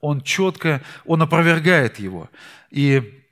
Он 0.00 0.20
четко, 0.20 0.82
он 1.04 1.22
опровергает 1.22 1.98
его. 1.98 2.30
И 2.70 3.23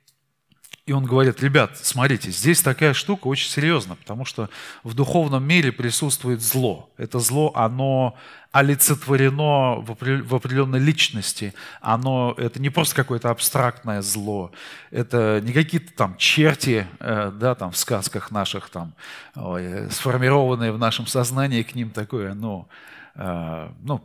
и 0.85 0.91
он 0.91 1.05
говорит, 1.05 1.41
ребят, 1.41 1.77
смотрите, 1.77 2.29
здесь 2.29 2.61
такая 2.61 2.93
штука 2.93 3.27
очень 3.27 3.49
серьезная, 3.49 3.95
потому 3.95 4.25
что 4.25 4.49
в 4.83 4.93
духовном 4.93 5.41
мире 5.41 5.71
присутствует 5.71 6.41
зло. 6.41 6.89
Это 6.97 7.19
зло, 7.19 7.53
оно 7.55 8.17
олицетворено 8.51 9.77
в 9.79 10.35
определенной 10.35 10.79
личности. 10.79 11.53
Оно, 11.79 12.35
это 12.37 12.61
не 12.61 12.69
просто 12.69 12.95
какое-то 12.95 13.29
абстрактное 13.29 14.01
зло, 14.01 14.51
это 14.91 15.39
не 15.41 15.53
какие-то 15.53 15.93
там 15.93 16.17
черти, 16.17 16.85
э, 16.99 17.31
да, 17.33 17.55
там 17.55 17.71
в 17.71 17.77
сказках 17.77 18.29
наших, 18.31 18.69
там, 18.69 18.93
сформированные 19.33 20.73
в 20.73 20.77
нашем 20.77 21.07
сознании 21.07 21.63
к 21.63 21.75
ним 21.75 21.91
такое, 21.91 22.33
ну, 22.33 22.67
э, 23.15 23.69
ну, 23.81 24.01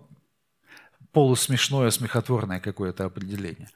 полусмешное, 1.18 1.90
смехотворное 1.90 2.60
какое-то 2.60 3.04
определение, 3.04 3.68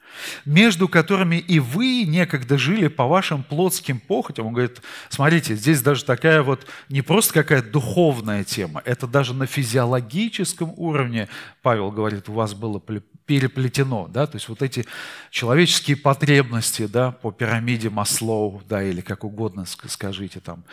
между 0.45 0.87
которыми 0.87 1.35
и 1.35 1.59
вы 1.59 2.05
некогда 2.05 2.57
жили 2.57 2.87
по 2.87 3.05
вашим 3.05 3.43
плотским 3.43 3.99
похотям. 3.99 4.45
Он 4.45 4.53
говорит, 4.53 4.81
смотрите, 5.09 5.55
здесь 5.55 5.81
даже 5.81 6.05
такая 6.05 6.41
вот 6.41 6.65
не 6.87 7.01
просто 7.01 7.33
какая-то 7.33 7.69
духовная 7.69 8.45
тема, 8.45 8.81
это 8.85 9.07
даже 9.07 9.33
на 9.33 9.45
физиологическом 9.45 10.73
уровне, 10.77 11.27
Павел 11.61 11.91
говорит, 11.91 12.29
у 12.29 12.33
вас 12.33 12.53
было 12.53 12.79
переплетено, 13.25 14.07
да, 14.07 14.25
то 14.25 14.37
есть 14.37 14.47
вот 14.47 14.61
эти 14.61 14.85
человеческие 15.29 15.97
потребности, 15.97 16.87
да, 16.87 17.11
по 17.11 17.33
пирамиде 17.33 17.89
Маслоу, 17.89 18.63
да, 18.69 18.81
или 18.81 19.01
как 19.01 19.25
угодно 19.25 19.65
скажите 19.65 20.39
там, 20.39 20.63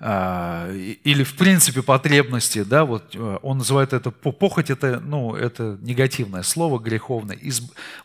или 0.00 1.24
в 1.24 1.34
принципе 1.36 1.82
потребности, 1.82 2.62
да, 2.62 2.84
вот 2.84 3.16
э, 3.16 3.38
он 3.42 3.58
называет 3.58 3.92
это 3.92 4.12
похоть, 4.12 4.70
это, 4.70 5.00
ну, 5.00 5.34
это 5.34 5.76
негативное 5.80 6.44
слово, 6.44 6.78
греховное. 6.78 7.36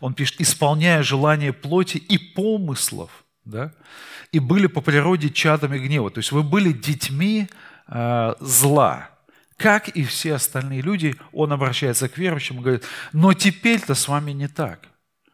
Он 0.00 0.12
пишет, 0.12 0.40
исполняя 0.40 1.04
желание 1.04 1.52
плоти 1.52 1.98
и 1.98 2.18
помыслов, 2.18 3.24
да, 3.44 3.72
и 4.32 4.40
были 4.40 4.66
по 4.66 4.80
природе 4.80 5.30
чадами 5.30 5.78
гнева. 5.78 6.10
То 6.10 6.18
есть 6.18 6.32
вы 6.32 6.42
были 6.42 6.72
детьми 6.72 7.48
э, 7.86 8.34
зла. 8.40 9.10
Как 9.56 9.88
и 9.88 10.02
все 10.02 10.34
остальные 10.34 10.80
люди, 10.80 11.14
он 11.32 11.52
обращается 11.52 12.08
к 12.08 12.18
верующим 12.18 12.58
и 12.58 12.62
говорит, 12.62 12.82
но 13.12 13.34
теперь-то 13.34 13.94
с 13.94 14.08
вами 14.08 14.32
не 14.32 14.48
так. 14.48 14.88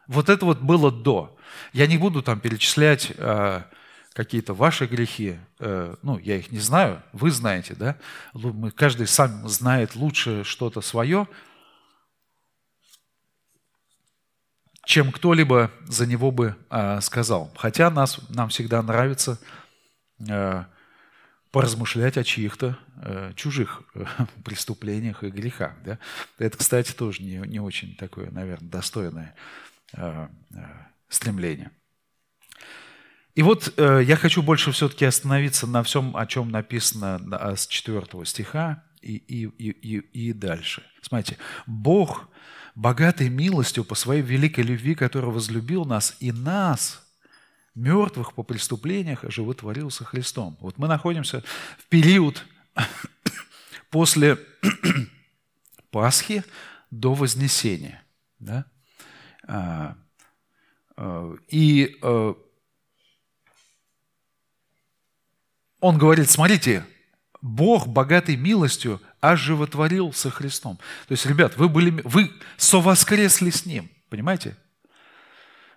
Вот 0.06 0.28
это 0.28 0.44
вот 0.44 0.60
было 0.60 0.92
до. 0.92 1.38
Я 1.72 1.86
не 1.86 1.96
буду 1.96 2.20
там 2.20 2.38
перечислять 2.38 3.12
э, 3.16 3.62
какие-то 4.12 4.54
ваши 4.54 4.86
грехи, 4.86 5.38
э, 5.58 5.94
ну, 6.02 6.18
я 6.18 6.36
их 6.36 6.50
не 6.50 6.58
знаю, 6.58 7.02
вы 7.12 7.30
знаете, 7.30 7.74
да? 7.74 7.96
Мы, 8.34 8.70
каждый 8.70 9.06
сам 9.06 9.48
знает 9.48 9.94
лучше 9.94 10.44
что-то 10.44 10.80
свое, 10.80 11.28
чем 14.84 15.12
кто-либо 15.12 15.70
за 15.86 16.06
него 16.06 16.32
бы 16.32 16.56
э, 16.70 17.00
сказал. 17.00 17.52
Хотя 17.56 17.90
нас, 17.90 18.18
нам 18.30 18.48
всегда 18.48 18.82
нравится 18.82 19.38
э, 20.28 20.64
поразмышлять 21.52 22.16
о 22.16 22.24
чьих-то 22.24 22.76
э, 23.02 23.32
чужих 23.36 23.82
э, 23.94 24.04
преступлениях 24.44 25.22
и 25.22 25.30
грехах. 25.30 25.74
Да? 25.84 25.98
Это, 26.38 26.58
кстати, 26.58 26.92
тоже 26.92 27.22
не, 27.22 27.36
не 27.46 27.60
очень 27.60 27.94
такое, 27.96 28.30
наверное, 28.30 28.68
достойное 28.68 29.34
э, 29.92 30.28
э, 30.54 30.56
стремление. 31.08 31.70
И 33.34 33.42
вот 33.42 33.72
э, 33.76 34.02
я 34.04 34.16
хочу 34.16 34.42
больше 34.42 34.72
все-таки 34.72 35.04
остановиться 35.04 35.66
на 35.66 35.82
всем, 35.82 36.16
о 36.16 36.26
чем 36.26 36.50
написано 36.50 37.20
с 37.56 37.66
4 37.66 38.24
стиха 38.24 38.82
и, 39.00 39.16
и, 39.16 39.44
и, 39.46 39.98
и 39.98 40.32
дальше. 40.32 40.82
Смотрите, 41.00 41.38
Бог, 41.66 42.28
богатый 42.74 43.28
милостью 43.28 43.84
по 43.84 43.94
своей 43.94 44.22
великой 44.22 44.64
любви, 44.64 44.94
который 44.94 45.30
возлюбил 45.30 45.84
нас 45.84 46.16
и 46.20 46.32
нас, 46.32 47.06
мертвых 47.74 48.34
по 48.34 48.42
преступлениях, 48.42 49.24
оживотворил 49.24 49.90
со 49.90 50.04
Христом. 50.04 50.56
Вот 50.60 50.78
мы 50.78 50.88
находимся 50.88 51.42
в 51.78 51.86
период 51.88 52.44
после 53.90 54.38
Пасхи 55.90 56.44
до 56.90 57.14
Вознесения. 57.14 58.02
Да? 58.38 58.66
А, 59.46 59.96
а, 60.96 61.36
и 61.48 61.98
э, 62.02 62.34
он 65.80 65.98
говорит, 65.98 66.30
смотрите, 66.30 66.84
Бог, 67.42 67.88
богатый 67.88 68.36
милостью, 68.36 69.00
оживотворил 69.20 70.12
со 70.12 70.30
Христом. 70.30 70.78
То 71.08 71.12
есть, 71.12 71.26
ребят, 71.26 71.56
вы, 71.56 71.68
были, 71.68 71.90
вы 72.04 72.30
совоскресли 72.56 73.50
с 73.50 73.66
Ним, 73.66 73.90
понимаете? 74.08 74.56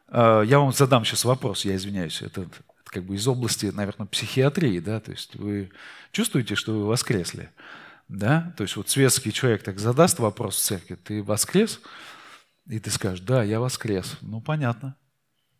А, 0.07 0.41
я 0.41 0.59
вам 0.59 0.71
задам 0.71 1.05
сейчас 1.05 1.25
вопрос, 1.25 1.65
я 1.65 1.75
извиняюсь, 1.75 2.21
это, 2.21 2.41
это 2.41 2.55
как 2.85 3.03
бы 3.03 3.15
из 3.15 3.27
области, 3.27 3.67
наверное, 3.67 4.07
психиатрии, 4.07 4.79
да, 4.79 4.99
то 4.99 5.11
есть 5.11 5.35
вы 5.35 5.71
чувствуете, 6.11 6.55
что 6.55 6.73
вы 6.73 6.85
воскресли, 6.85 7.49
да, 8.07 8.53
то 8.57 8.63
есть 8.63 8.75
вот 8.75 8.89
светский 8.89 9.33
человек 9.33 9.63
так 9.63 9.79
задаст 9.79 10.19
вопрос 10.19 10.57
в 10.57 10.61
церкви, 10.61 10.95
ты 10.95 11.23
воскрес? 11.23 11.81
И 12.67 12.79
ты 12.79 12.91
скажешь, 12.91 13.19
да, 13.19 13.43
я 13.43 13.59
воскрес. 13.59 14.17
Ну, 14.21 14.39
понятно. 14.39 14.95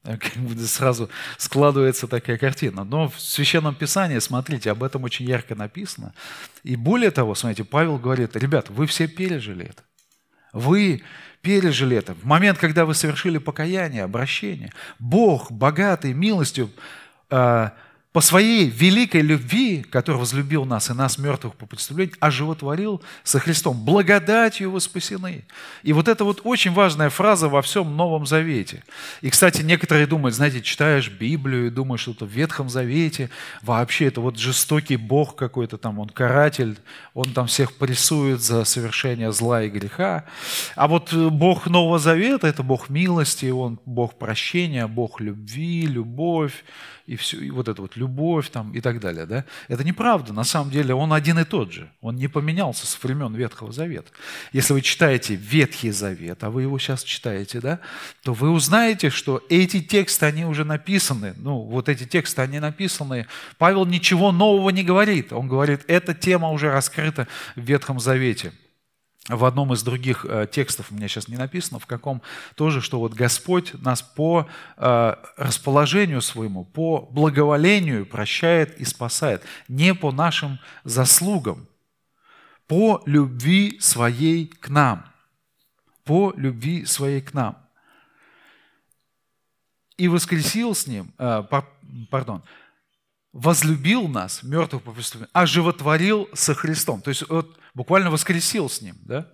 Э, 0.04 0.18
сразу 0.66 1.10
складывается 1.38 2.08
такая 2.08 2.38
картина. 2.38 2.84
Но 2.84 3.10
в 3.10 3.20
Священном 3.20 3.76
Писании, 3.76 4.20
смотрите, 4.20 4.72
об 4.72 4.84
этом 4.84 5.04
очень 5.04 5.26
ярко 5.26 5.56
написано. 5.56 6.14
И 6.64 6.76
более 6.76 7.12
того, 7.12 7.36
смотрите, 7.36 7.64
Павел 7.64 7.98
говорит, 7.98 8.36
ребят, 8.36 8.70
вы 8.70 8.86
все 8.86 9.08
пережили 9.08 9.66
это. 9.66 9.84
Вы 10.52 11.04
пережили 11.42 11.98
это. 11.98 12.14
В 12.14 12.26
момент, 12.26 12.58
когда 12.58 12.86
вы 12.86 12.94
совершили 12.94 13.38
покаяние, 13.38 14.04
обращение, 14.04 14.72
Бог, 15.00 15.52
богатый 15.52 16.14
милостью, 16.14 16.70
э, 17.30 17.70
по 18.14 18.22
своей 18.22 18.70
великой 18.70 19.22
любви, 19.22 19.82
который 19.82 20.18
возлюбил 20.18 20.66
нас 20.66 20.92
и 20.92 20.94
нас, 20.94 21.18
мертвых 21.18 21.56
по 21.56 21.66
представлению, 21.66 22.16
оживотворил 22.20 23.02
со 23.24 23.40
Христом. 23.40 23.84
Благодатью 23.84 24.70
вы 24.70 24.80
спасены. 24.82 25.44
И 25.82 25.94
вот 25.94 26.08
это 26.08 26.24
вот 26.24 26.42
очень 26.44 26.72
важная 26.74 27.10
фраза 27.10 27.50
во 27.50 27.64
всем 27.64 27.98
Новом 27.98 28.28
Завете. 28.28 28.84
И, 29.22 29.32
кстати, 29.32 29.64
некоторые 29.64 30.06
думают, 30.06 30.36
знаете, 30.36 30.62
читаешь 30.62 31.10
Библию 31.10 31.68
и 31.68 31.72
думаешь, 31.72 32.02
что 32.02 32.12
это 32.12 32.26
в 32.26 32.30
Ветхом 32.30 32.70
Завете 32.70 33.32
вообще 33.64 34.06
это 34.06 34.22
вот 34.22 34.38
жестокий 34.38 34.98
Бог 34.98 35.36
какой-то 35.36 35.80
там, 35.80 35.98
он 35.98 36.10
каратель, 36.10 36.78
он 37.16 37.34
там 37.34 37.48
всех 37.48 37.76
прессует 37.78 38.42
за 38.42 38.64
совершение 38.64 39.32
зла 39.32 39.64
и 39.64 39.70
греха. 39.70 40.26
А 40.76 40.88
вот 40.88 41.12
Бог 41.12 41.66
Нового 41.66 41.98
Завета– 41.98 42.46
это 42.54 42.62
Бог 42.62 42.90
милости, 42.90 43.48
он 43.48 43.80
Бог 43.86 44.20
прощения, 44.20 44.86
Бог 44.86 45.20
любви, 45.20 45.88
любовь, 45.88 46.64
и, 47.06 47.18
все, 47.18 47.38
и 47.38 47.52
вот 47.52 47.68
это 47.68 47.82
вот 47.82 47.98
любовь 47.98 48.50
там, 48.50 48.72
и 48.72 48.80
так 48.80 49.00
далее. 49.00 49.26
Да? 49.26 49.44
Это 49.68 49.84
неправда. 49.84 50.32
На 50.32 50.46
самом 50.46 50.72
деле 50.72 50.94
он 50.94 51.12
один 51.12 51.38
и 51.40 51.44
тот 51.44 51.74
же. 51.74 51.92
Он 52.02 52.16
не 52.16 52.28
поменялся 52.28 52.88
с 52.88 53.04
времен 53.04 53.36
Ветхого 53.36 53.74
Завета. 53.74 54.10
Если 54.54 54.74
вы 54.74 54.82
читаете 54.82 55.36
Ветхий 55.36 55.92
Завет, 55.92 56.44
а 56.44 56.50
вы 56.50 56.62
его 56.62 56.80
сейчас 56.80 57.04
читаете, 57.04 57.60
да, 57.60 57.80
то 58.24 58.34
вы 58.34 58.50
узнаете, 58.50 59.10
что 59.10 59.44
эти 59.50 59.82
тексты, 59.82 60.26
они 60.26 60.46
уже 60.46 60.64
написаны. 60.64 61.34
Ну, 61.38 61.60
вот 61.60 61.90
эти 61.90 62.06
тексты, 62.06 62.42
они 62.42 62.60
написаны. 62.60 63.28
Павел 63.58 63.86
ничего 63.86 64.32
нового 64.32 64.70
не 64.70 64.84
говорит. 64.84 65.34
Он 65.34 65.48
говорит, 65.50 65.82
эта 65.88 66.14
тема 66.14 66.52
уже 66.52 66.72
раскрыта 66.72 67.28
в 67.56 67.62
Ветхом 67.62 68.00
Завете 68.00 68.54
в 69.30 69.46
одном 69.46 69.72
из 69.74 69.84
других 69.84 70.26
э, 70.26 70.48
текстов, 70.52 70.92
у 70.92 70.96
меня 70.96 71.08
сейчас 71.08 71.30
не 71.30 71.38
написано, 71.38 71.80
в 71.80 71.86
каком 71.86 72.22
тоже, 72.56 72.82
что 72.82 73.00
вот 73.00 73.14
Господь 73.14 73.74
нас 73.82 74.02
по 74.02 74.50
э, 74.76 75.16
расположению 75.38 76.22
своему, 76.22 76.66
по 76.66 77.02
благоволению 77.02 78.06
прощает 78.06 78.78
и 78.80 78.86
спасает, 78.86 79.44
не 79.70 79.94
по 79.96 80.12
нашим 80.12 80.60
заслугам, 80.84 81.68
по 82.68 83.02
любви 83.06 83.78
своей 83.80 84.48
к 84.48 84.70
нам. 84.70 85.06
по 86.04 86.34
любви 86.36 86.86
своей 86.86 87.22
к 87.22 87.34
нам. 87.34 87.58
И 89.96 90.10
воскресил 90.10 90.76
с 90.76 90.86
ним, 90.86 91.14
э, 91.18 91.44
пардон, 92.10 92.44
возлюбил 93.32 94.10
нас, 94.10 94.44
мертвых 94.44 94.84
по 94.84 94.92
преступлению, 94.92 95.30
оживотворил 95.34 96.28
со 96.34 96.54
Христом. 96.54 97.02
То 97.02 97.10
есть 97.10 97.28
вот, 97.30 97.58
буквально 97.74 98.12
воскресил 98.12 98.70
с 98.70 98.82
ним. 98.82 98.96
Да? 99.02 99.28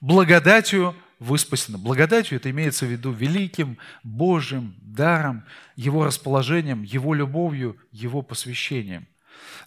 Благодатью 0.00 0.94
вы 1.18 1.38
спасены. 1.38 1.78
Благодатью 1.78 2.36
это 2.36 2.50
имеется 2.50 2.86
в 2.86 2.88
виду 2.88 3.12
великим 3.12 3.78
Божьим 4.02 4.74
даром, 4.80 5.44
Его 5.76 6.04
расположением, 6.04 6.82
Его 6.82 7.14
любовью, 7.14 7.76
Его 7.92 8.22
посвящением. 8.22 9.06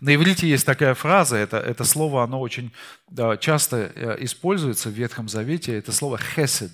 На 0.01 0.15
иврите 0.15 0.48
есть 0.48 0.65
такая 0.65 0.96
фраза, 0.96 1.38
это, 1.38 1.58
это 1.58 1.84
слово, 1.84 2.24
оно 2.24 2.41
очень 2.41 2.74
да, 3.10 3.38
часто 3.38 3.91
э, 3.96 4.17
используется 4.20 4.89
в 4.89 4.93
Ветхом 4.93 5.29
Завете, 5.29 5.77
это 5.77 5.91
слово 5.91 6.17
«хесед». 6.17 6.72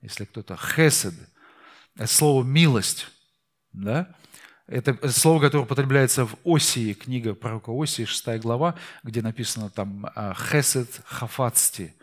Если 0.00 0.24
кто-то 0.24 0.56
«хесед», 0.56 1.14
это 1.96 2.06
слово 2.06 2.42
«милость». 2.42 3.08
Да? 3.72 4.14
Это 4.68 5.08
слово, 5.12 5.40
которое 5.40 5.62
употребляется 5.62 6.26
в 6.26 6.36
Осии, 6.44 6.92
книга 6.92 7.34
пророка 7.34 7.70
Осии, 7.70 8.04
6 8.04 8.40
глава, 8.40 8.74
где 9.04 9.22
написано 9.22 9.70
там 9.70 10.06
а, 10.14 10.34
«хесед 10.34 10.88
хафацти». 11.04 11.94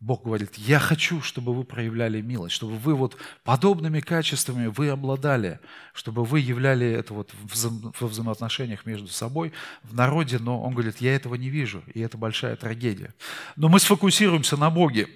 Бог 0.00 0.22
говорит, 0.22 0.54
я 0.54 0.78
хочу, 0.78 1.20
чтобы 1.22 1.52
вы 1.52 1.64
проявляли 1.64 2.20
милость, 2.20 2.54
чтобы 2.54 2.76
вы 2.76 2.94
вот 2.94 3.16
подобными 3.42 3.98
качествами 3.98 4.68
вы 4.68 4.90
обладали, 4.90 5.58
чтобы 5.92 6.24
вы 6.24 6.38
являли 6.38 6.86
это 6.86 7.14
вот 7.14 7.32
во 7.98 8.06
взаимоотношениях 8.06 8.86
между 8.86 9.08
собой, 9.08 9.52
в 9.82 9.94
народе, 9.94 10.38
но 10.38 10.62
Он 10.62 10.72
говорит, 10.74 10.98
я 11.00 11.16
этого 11.16 11.34
не 11.34 11.50
вижу, 11.50 11.82
и 11.92 12.00
это 12.00 12.16
большая 12.16 12.54
трагедия. 12.54 13.12
Но 13.56 13.68
мы 13.68 13.80
сфокусируемся 13.80 14.56
на 14.56 14.70
Боге. 14.70 15.08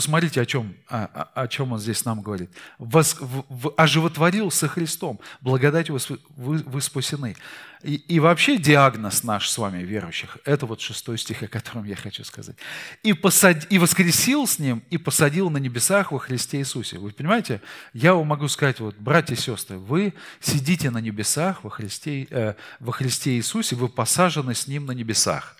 Посмотрите, 0.00 0.40
о 0.40 0.46
чем, 0.46 0.74
о, 0.88 1.28
о 1.34 1.46
чем 1.46 1.72
он 1.72 1.78
здесь 1.78 2.06
нам 2.06 2.22
говорит. 2.22 2.50
Вос, 2.78 3.16
в, 3.20 3.44
в, 3.50 3.74
оживотворил 3.76 4.50
со 4.50 4.66
Христом. 4.66 5.20
Благодатью 5.42 5.98
вы, 5.98 6.18
вы, 6.36 6.56
вы 6.64 6.80
спасены. 6.80 7.36
И, 7.82 7.96
и 7.96 8.18
вообще 8.18 8.56
диагноз 8.56 9.24
наш 9.24 9.50
с 9.50 9.58
вами, 9.58 9.82
верующих, 9.82 10.38
это 10.46 10.64
вот 10.64 10.80
шестой 10.80 11.18
стих, 11.18 11.42
о 11.42 11.48
котором 11.48 11.84
я 11.84 11.96
хочу 11.96 12.24
сказать. 12.24 12.56
И, 13.02 13.12
посад, 13.12 13.70
и 13.70 13.78
воскресил 13.78 14.46
с 14.46 14.58
Ним, 14.58 14.82
и 14.88 14.96
посадил 14.96 15.50
на 15.50 15.58
небесах 15.58 16.12
во 16.12 16.18
Христе 16.18 16.60
Иисусе. 16.60 16.96
Вы 16.96 17.10
понимаете? 17.10 17.60
Я 17.92 18.14
вам 18.14 18.26
могу 18.26 18.48
сказать, 18.48 18.80
вот, 18.80 18.96
братья 18.96 19.34
и 19.34 19.38
сестры, 19.38 19.76
вы 19.76 20.14
сидите 20.40 20.88
на 20.88 21.02
небесах 21.02 21.62
во 21.62 21.68
Христе, 21.68 22.26
э, 22.30 22.54
во 22.78 22.92
Христе 22.92 23.32
Иисусе, 23.32 23.76
вы 23.76 23.90
посажены 23.90 24.54
с 24.54 24.66
Ним 24.66 24.86
на 24.86 24.92
небесах. 24.92 25.56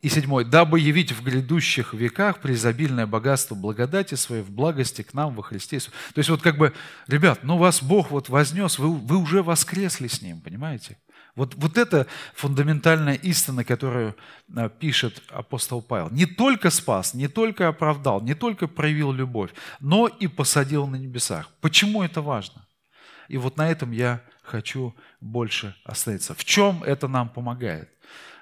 И 0.00 0.08
седьмой. 0.08 0.44
«Дабы 0.44 0.78
явить 0.78 1.10
в 1.12 1.24
грядущих 1.24 1.92
веках 1.92 2.38
преизобильное 2.38 3.06
богатство 3.06 3.56
благодати 3.56 4.14
своей 4.14 4.42
в 4.42 4.50
благости 4.50 5.02
к 5.02 5.12
нам 5.12 5.34
во 5.34 5.42
Христе 5.42 5.76
Иисусе». 5.76 5.90
То 6.14 6.18
есть 6.18 6.30
вот 6.30 6.40
как 6.40 6.56
бы, 6.56 6.72
ребят, 7.08 7.40
ну 7.42 7.58
вас 7.58 7.82
Бог 7.82 8.12
вот 8.12 8.28
вознес, 8.28 8.78
вы, 8.78 8.94
вы 8.94 9.16
уже 9.16 9.42
воскресли 9.42 10.06
с 10.06 10.22
Ним, 10.22 10.40
понимаете? 10.40 10.98
Вот, 11.34 11.54
вот 11.54 11.78
это 11.78 12.06
фундаментальная 12.34 13.14
истина, 13.14 13.62
которую 13.64 14.16
а, 14.56 14.68
пишет 14.68 15.22
апостол 15.30 15.80
Павел. 15.80 16.10
Не 16.10 16.26
только 16.26 16.70
спас, 16.70 17.14
не 17.14 17.28
только 17.28 17.68
оправдал, 17.68 18.20
не 18.20 18.34
только 18.34 18.66
проявил 18.66 19.12
любовь, 19.12 19.50
но 19.78 20.08
и 20.08 20.26
посадил 20.26 20.88
на 20.88 20.96
небесах. 20.96 21.48
Почему 21.60 22.02
это 22.02 22.22
важно? 22.22 22.66
И 23.28 23.36
вот 23.36 23.56
на 23.56 23.70
этом 23.70 23.92
я 23.92 24.20
хочу 24.42 24.96
больше 25.20 25.76
остановиться. 25.84 26.34
В 26.34 26.44
чем 26.44 26.82
это 26.82 27.06
нам 27.06 27.28
помогает? 27.28 27.88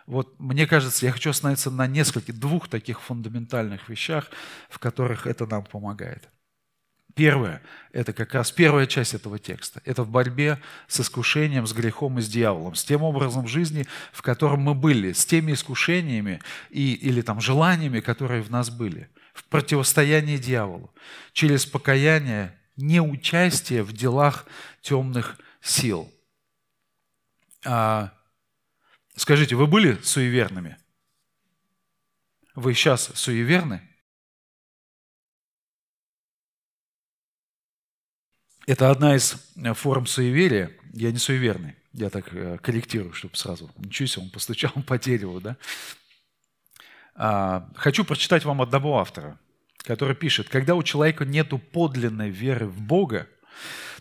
Вот 0.06 0.38
мне 0.38 0.66
кажется, 0.66 1.04
я 1.04 1.12
хочу 1.12 1.30
остановиться 1.30 1.70
на 1.70 1.86
нескольких, 1.86 2.38
двух 2.38 2.68
таких 2.68 3.00
фундаментальных 3.00 3.88
вещах, 3.88 4.30
в 4.68 4.78
которых 4.78 5.26
это 5.26 5.46
нам 5.46 5.64
помогает. 5.64 6.28
Первое, 7.16 7.62
это 7.92 8.12
как 8.12 8.34
раз 8.34 8.52
первая 8.52 8.86
часть 8.86 9.14
этого 9.14 9.38
текста. 9.38 9.80
Это 9.86 10.02
в 10.02 10.10
борьбе 10.10 10.60
с 10.86 11.00
искушением, 11.00 11.66
с 11.66 11.72
грехом 11.72 12.18
и 12.18 12.22
с 12.22 12.28
дьяволом, 12.28 12.74
с 12.74 12.84
тем 12.84 13.02
образом 13.02 13.48
жизни, 13.48 13.86
в 14.12 14.20
котором 14.20 14.60
мы 14.60 14.74
были, 14.74 15.12
с 15.12 15.24
теми 15.24 15.52
искушениями 15.52 16.42
и, 16.68 16.92
или 16.92 17.22
там 17.22 17.40
желаниями, 17.40 18.00
которые 18.00 18.42
в 18.42 18.50
нас 18.50 18.68
были, 18.68 19.08
в 19.32 19.44
противостоянии 19.44 20.36
дьяволу, 20.36 20.92
через 21.32 21.64
покаяние, 21.64 22.54
неучастие 22.76 23.82
в 23.82 23.94
делах 23.94 24.46
темных 24.82 25.38
сил. 25.62 26.12
А, 27.64 28.12
Скажите, 29.16 29.56
вы 29.56 29.66
были 29.66 30.00
суеверными? 30.02 30.76
Вы 32.54 32.74
сейчас 32.74 33.10
суеверны? 33.14 33.82
Это 38.66 38.90
одна 38.90 39.16
из 39.16 39.36
форм 39.74 40.06
суеверия. 40.06 40.70
Я 40.92 41.12
не 41.12 41.18
суеверный. 41.18 41.76
Я 41.92 42.10
так 42.10 42.34
э, 42.34 42.58
корректирую, 42.58 43.14
чтобы 43.14 43.36
сразу. 43.36 43.70
Ничего 43.78 44.06
себе, 44.06 44.22
он 44.24 44.30
постучал 44.30 44.72
по 44.86 44.98
дереву, 44.98 45.40
да? 45.40 45.56
А, 47.14 47.70
хочу 47.74 48.04
прочитать 48.04 48.44
вам 48.44 48.60
одного 48.60 48.98
автора, 48.98 49.38
который 49.78 50.14
пишет, 50.14 50.50
когда 50.50 50.74
у 50.74 50.82
человека 50.82 51.24
нет 51.24 51.52
подлинной 51.72 52.28
веры 52.28 52.66
в 52.66 52.82
Бога, 52.82 53.28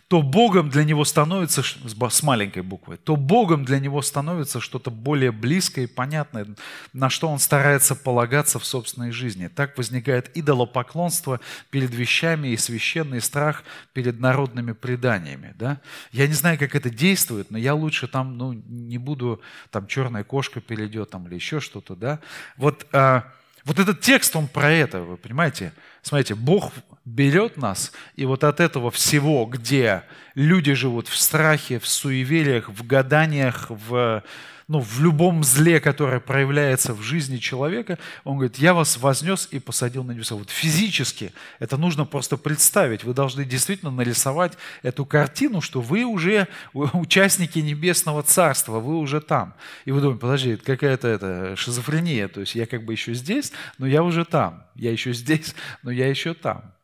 то 0.08 0.22
Богом 0.22 0.70
для 0.70 0.84
него 0.84 1.04
становится, 1.04 1.62
с 1.62 2.22
маленькой 2.22 2.62
буквы, 2.62 2.96
то 2.96 3.16
Богом 3.16 3.64
для 3.64 3.80
него 3.80 4.02
становится 4.02 4.60
что-то 4.60 4.92
более 4.92 5.32
близкое 5.32 5.84
и 5.84 5.88
понятное, 5.88 6.46
на 6.92 7.10
что 7.10 7.28
он 7.28 7.40
старается 7.40 7.96
полагаться 7.96 8.60
в 8.60 8.64
собственной 8.64 9.10
жизни. 9.10 9.48
Так 9.48 9.76
возникает 9.76 10.30
идолопоклонство 10.36 11.40
перед 11.70 11.92
вещами 11.92 12.48
и 12.48 12.56
священный 12.56 13.20
страх 13.20 13.64
перед 13.94 14.20
народными 14.20 14.72
преданиями. 14.72 15.54
Да? 15.58 15.80
Я 16.12 16.28
не 16.28 16.34
знаю, 16.34 16.56
как 16.56 16.76
это 16.76 16.88
действует, 16.88 17.50
но 17.50 17.58
я 17.58 17.74
лучше 17.74 18.06
там 18.06 18.38
ну, 18.38 18.52
не 18.52 18.98
буду, 18.98 19.40
там 19.70 19.88
черная 19.88 20.22
кошка 20.22 20.60
перейдет 20.60 21.10
там, 21.10 21.26
или 21.26 21.34
еще 21.34 21.58
что-то. 21.58 21.96
Да? 21.96 22.20
Вот, 22.56 22.86
а, 22.92 23.24
вот 23.66 23.80
этот 23.80 24.00
текст, 24.00 24.36
он 24.36 24.46
про 24.46 24.70
это, 24.70 25.00
вы 25.00 25.16
понимаете? 25.16 25.72
Смотрите, 26.00 26.36
Бог 26.36 26.72
берет 27.04 27.56
нас, 27.56 27.92
и 28.14 28.24
вот 28.24 28.44
от 28.44 28.60
этого 28.60 28.92
всего, 28.92 29.44
где 29.44 30.04
люди 30.36 30.72
живут 30.72 31.08
в 31.08 31.16
страхе, 31.16 31.80
в 31.80 31.88
суевериях, 31.88 32.68
в 32.68 32.86
гаданиях, 32.86 33.66
в, 33.68 34.22
ну, 34.68 34.80
в 34.80 35.00
любом 35.00 35.44
зле, 35.44 35.78
которое 35.78 36.18
проявляется 36.18 36.92
в 36.92 37.00
жизни 37.00 37.36
человека, 37.36 37.98
он 38.24 38.36
говорит, 38.36 38.58
я 38.58 38.74
вас 38.74 38.96
вознес 38.96 39.48
и 39.52 39.60
посадил 39.60 40.02
на 40.02 40.10
небеса. 40.10 40.34
Вот 40.34 40.50
физически 40.50 41.32
это 41.60 41.76
нужно 41.76 42.04
просто 42.04 42.36
представить. 42.36 43.04
Вы 43.04 43.14
должны 43.14 43.44
действительно 43.44 43.92
нарисовать 43.92 44.54
эту 44.82 45.06
картину, 45.06 45.60
что 45.60 45.80
вы 45.80 46.04
уже 46.04 46.48
участники 46.72 47.60
Небесного 47.60 48.24
Царства, 48.24 48.80
вы 48.80 48.98
уже 48.98 49.20
там. 49.20 49.54
И 49.84 49.92
вы 49.92 50.00
думаете, 50.00 50.20
подожди, 50.20 50.50
это 50.50 50.64
какая-то 50.64 51.06
это 51.06 51.56
шизофрения, 51.56 52.26
то 52.26 52.40
есть 52.40 52.56
я 52.56 52.66
как 52.66 52.84
бы 52.84 52.92
еще 52.92 53.14
здесь, 53.14 53.52
но 53.78 53.86
я 53.86 54.02
уже 54.02 54.24
там. 54.24 54.64
Я 54.74 54.90
еще 54.90 55.12
здесь, 55.12 55.54
но 55.84 55.92
я 55.92 56.08
еще 56.08 56.34
там. 56.34 56.74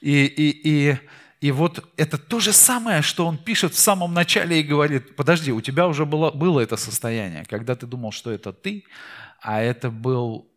И, 0.00 0.24
и, 0.24 0.60
и, 0.64 0.98
и 1.40 1.52
вот 1.52 1.88
это 1.96 2.18
то 2.18 2.40
же 2.40 2.52
самое, 2.52 3.02
что 3.02 3.26
он 3.26 3.38
пишет 3.38 3.74
в 3.74 3.78
самом 3.78 4.12
начале 4.12 4.60
и 4.60 4.64
говорит, 4.64 5.14
подожди, 5.14 5.52
у 5.52 5.60
тебя 5.60 5.86
уже 5.86 6.04
было, 6.04 6.30
было 6.30 6.60
это 6.60 6.76
состояние, 6.76 7.44
когда 7.44 7.76
ты 7.76 7.86
думал, 7.86 8.10
что 8.10 8.30
это 8.30 8.52
ты, 8.52 8.84
а 9.40 9.60
это 9.60 9.90
был 9.90 10.50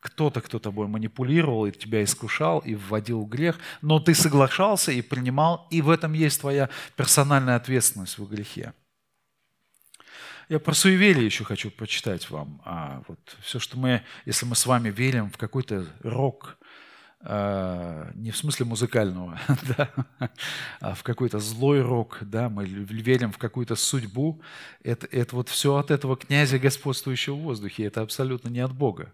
кто-то, 0.00 0.40
кто 0.40 0.58
тобой 0.58 0.86
манипулировал 0.86 1.66
и 1.66 1.72
тебя 1.72 2.02
искушал 2.02 2.60
и 2.60 2.74
вводил 2.74 3.22
в 3.22 3.28
грех, 3.28 3.58
но 3.82 4.00
ты 4.00 4.14
соглашался 4.14 4.92
и 4.92 5.02
принимал, 5.02 5.66
и 5.70 5.82
в 5.82 5.90
этом 5.90 6.12
есть 6.12 6.40
твоя 6.40 6.68
персональная 6.96 7.56
ответственность 7.56 8.18
в 8.18 8.28
грехе. 8.28 8.72
Я 10.50 10.60
про 10.60 10.74
суеверие 10.74 11.24
еще 11.24 11.44
хочу 11.44 11.70
прочитать 11.70 12.28
вам. 12.28 12.60
А, 12.66 13.02
вот 13.08 13.18
все, 13.40 13.58
что 13.58 13.78
мы, 13.78 14.02
если 14.26 14.44
мы 14.44 14.54
с 14.54 14.66
вами 14.66 14.90
верим 14.90 15.30
в 15.30 15.38
какой-то 15.38 15.86
рок, 16.00 16.58
не 17.26 18.30
в 18.30 18.36
смысле 18.36 18.66
музыкального, 18.66 19.40
да, 19.78 19.90
а 20.80 20.94
в 20.94 21.02
какой-то 21.02 21.38
злой 21.38 21.80
рок, 21.80 22.18
да, 22.20 22.50
мы 22.50 22.66
верим 22.66 23.32
в 23.32 23.38
какую-то 23.38 23.76
судьбу, 23.76 24.42
это, 24.82 25.06
это 25.10 25.34
вот 25.36 25.48
все 25.48 25.76
от 25.76 25.90
этого 25.90 26.16
князя, 26.16 26.58
господствующего 26.58 27.34
в 27.34 27.40
воздухе, 27.40 27.84
это 27.84 28.02
абсолютно 28.02 28.48
не 28.48 28.60
от 28.60 28.72
Бога. 28.72 29.12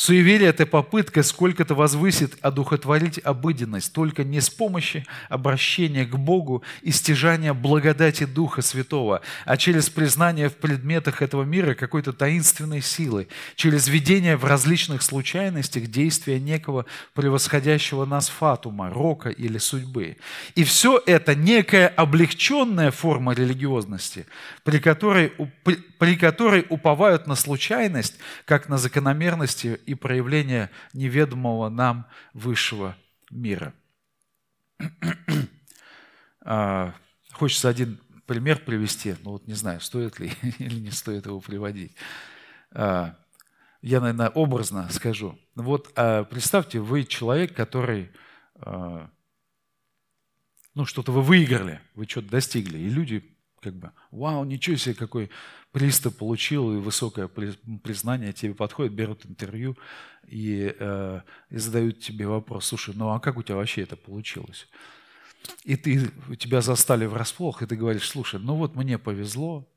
Суеверие– 0.00 0.48
это 0.50 0.64
попытка 0.64 1.22
сколько-то 1.22 1.74
возвысить, 1.74 2.32
одухотворить 2.40 3.20
обыденность, 3.22 3.92
только 3.92 4.24
не 4.24 4.40
с 4.40 4.48
помощью 4.48 5.04
обращения 5.28 6.06
к 6.06 6.16
Богу 6.16 6.62
и 6.80 6.90
стяжания 6.90 7.52
благодати 7.52 8.24
Духа 8.24 8.62
Святого, 8.62 9.20
а 9.44 9.58
через 9.58 9.90
признание 9.90 10.48
в 10.48 10.56
предметах 10.56 11.20
этого 11.20 11.42
мира 11.42 11.74
какой-то 11.74 12.14
таинственной 12.14 12.80
силы, 12.80 13.28
через 13.56 13.88
видение 13.88 14.38
в 14.38 14.46
различных 14.46 15.02
случайностях 15.02 15.88
действия 15.88 16.40
некого 16.40 16.86
превосходящего 17.12 18.06
нас 18.06 18.30
фатума, 18.30 18.88
рока 18.88 19.28
или 19.28 19.58
судьбы. 19.58 20.16
И 20.54 20.64
все 20.64 20.98
это 21.04 21.34
некая 21.34 21.88
облегченная 21.88 22.90
форма 22.90 23.34
религиозности, 23.34 24.24
при 24.64 24.78
которой 24.78 25.34
при 26.00 26.16
которой 26.16 26.66
уповают 26.70 27.26
на 27.26 27.34
случайность, 27.34 28.18
как 28.46 28.70
на 28.70 28.78
закономерности 28.78 29.78
и 29.84 29.94
проявление 29.94 30.70
неведомого 30.94 31.68
нам 31.68 32.06
высшего 32.32 32.96
мира. 33.30 33.74
А, 36.42 36.94
хочется 37.32 37.68
один 37.68 38.00
пример 38.24 38.64
привести, 38.64 39.14
но 39.24 39.32
вот 39.32 39.46
не 39.46 39.52
знаю, 39.52 39.82
стоит 39.82 40.18
ли 40.18 40.32
или 40.58 40.80
не 40.80 40.90
стоит 40.90 41.26
его 41.26 41.38
приводить. 41.38 41.94
А, 42.72 43.14
я, 43.82 44.00
наверное, 44.00 44.30
образно 44.30 44.88
скажу. 44.88 45.38
Вот 45.54 45.92
а, 45.96 46.24
представьте, 46.24 46.80
вы 46.80 47.04
человек, 47.04 47.54
который 47.54 48.10
ну, 50.74 50.86
что-то 50.86 51.12
вы 51.12 51.20
выиграли, 51.20 51.82
вы 51.94 52.06
что-то 52.06 52.30
достигли, 52.30 52.78
и 52.78 52.88
люди 52.88 53.36
как 53.60 53.74
бы, 53.74 53.92
вау, 54.10 54.44
ничего 54.44 54.76
себе, 54.76 54.94
какой 54.94 55.30
приз 55.72 56.00
ты 56.00 56.10
получил, 56.10 56.72
и 56.74 56.80
высокое 56.80 57.28
признание 57.28 58.32
тебе 58.32 58.54
подходит, 58.54 58.92
берут 58.92 59.26
интервью 59.26 59.76
и, 60.26 60.74
э, 60.78 61.20
и 61.50 61.58
задают 61.58 62.00
тебе 62.00 62.26
вопрос, 62.26 62.66
слушай, 62.66 62.94
ну 62.94 63.10
а 63.10 63.20
как 63.20 63.36
у 63.36 63.42
тебя 63.42 63.56
вообще 63.56 63.82
это 63.82 63.96
получилось? 63.96 64.68
И 65.64 65.76
ты, 65.76 66.10
тебя 66.38 66.60
застали 66.60 67.06
врасплох, 67.06 67.62
и 67.62 67.66
ты 67.66 67.76
говоришь, 67.76 68.08
слушай, 68.08 68.38
ну 68.40 68.56
вот 68.56 68.74
мне 68.74 68.98
повезло, 68.98 69.68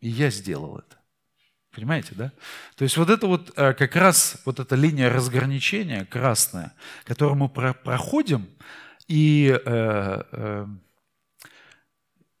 и 0.00 0.08
я 0.08 0.30
сделал 0.30 0.78
это. 0.78 0.96
Понимаете, 1.70 2.14
да? 2.14 2.32
То 2.76 2.84
есть 2.84 2.98
вот 2.98 3.08
это 3.08 3.26
вот 3.26 3.52
э, 3.56 3.72
как 3.72 3.96
раз 3.96 4.42
вот 4.44 4.60
эта 4.60 4.74
линия 4.74 5.08
разграничения 5.08 6.04
красная, 6.04 6.74
которую 7.04 7.36
мы 7.36 7.48
про 7.48 7.72
проходим, 7.72 8.46
и, 9.08 9.58
э, 9.64 10.22
э, 10.32 10.66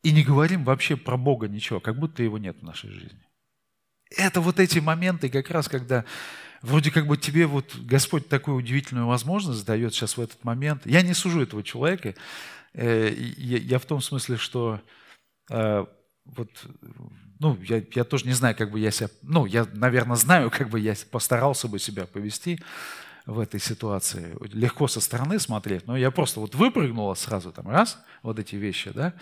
и 0.02 0.12
не 0.12 0.22
говорим 0.22 0.64
вообще 0.64 0.96
про 0.96 1.16
Бога 1.16 1.48
ничего, 1.48 1.80
как 1.80 1.98
будто 1.98 2.22
его 2.22 2.38
нет 2.38 2.58
в 2.60 2.62
нашей 2.62 2.90
жизни. 2.90 3.20
Это 4.10 4.40
вот 4.40 4.60
эти 4.60 4.78
моменты, 4.78 5.28
как 5.28 5.50
раз 5.50 5.68
когда 5.68 6.04
вроде 6.60 6.90
как 6.90 7.06
бы 7.06 7.16
тебе 7.16 7.46
вот 7.46 7.76
Господь 7.76 8.28
такую 8.28 8.56
удивительную 8.56 9.06
возможность 9.06 9.64
дает 9.64 9.94
сейчас 9.94 10.16
в 10.16 10.20
этот 10.20 10.44
момент. 10.44 10.86
Я 10.86 11.02
не 11.02 11.14
сужу 11.14 11.42
этого 11.42 11.62
человека, 11.62 12.14
э, 12.74 13.12
я, 13.16 13.78
в 13.78 13.86
том 13.86 14.00
смысле, 14.00 14.36
что 14.36 14.80
э, 15.50 15.86
вот, 16.24 16.50
ну, 17.40 17.58
я, 17.62 17.82
я 17.94 18.04
тоже 18.04 18.26
не 18.26 18.32
знаю, 18.32 18.56
как 18.56 18.70
бы 18.70 18.78
я 18.78 18.90
себя, 18.90 19.08
ну, 19.22 19.46
я, 19.46 19.66
наверное, 19.72 20.16
знаю, 20.16 20.50
как 20.50 20.68
бы 20.68 20.78
я 20.78 20.94
постарался 21.10 21.68
бы 21.68 21.78
себя 21.78 22.06
повести, 22.06 22.60
в 23.26 23.38
этой 23.38 23.60
ситуации. 23.60 24.36
Легко 24.52 24.88
со 24.88 25.00
стороны 25.00 25.38
смотреть, 25.38 25.86
но 25.86 25.96
я 25.96 26.10
просто 26.10 26.40
вот 26.40 26.54
выпрыгнула 26.54 27.14
сразу 27.14 27.52
там 27.52 27.68
раз, 27.68 27.98
вот 28.22 28.38
эти 28.38 28.56
вещи, 28.56 28.90
да, 28.90 29.14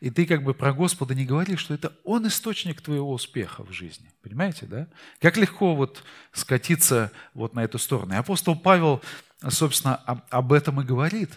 и 0.00 0.10
ты 0.10 0.26
как 0.26 0.42
бы 0.42 0.54
про 0.54 0.72
Господа 0.72 1.14
не 1.14 1.24
говоришь, 1.24 1.60
что 1.60 1.74
это 1.74 1.92
Он 2.04 2.26
источник 2.26 2.80
твоего 2.80 3.12
успеха 3.12 3.62
в 3.62 3.72
жизни. 3.72 4.10
Понимаете, 4.22 4.66
да? 4.66 4.88
Как 5.20 5.36
легко 5.36 5.76
вот 5.76 6.02
скатиться 6.32 7.12
вот 7.34 7.54
на 7.54 7.62
эту 7.62 7.78
сторону. 7.78 8.14
И 8.14 8.16
апостол 8.16 8.56
Павел, 8.56 9.00
собственно, 9.48 9.96
об 9.96 10.52
этом 10.52 10.80
и 10.80 10.84
говорит. 10.84 11.30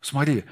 Смотри, 0.00 0.44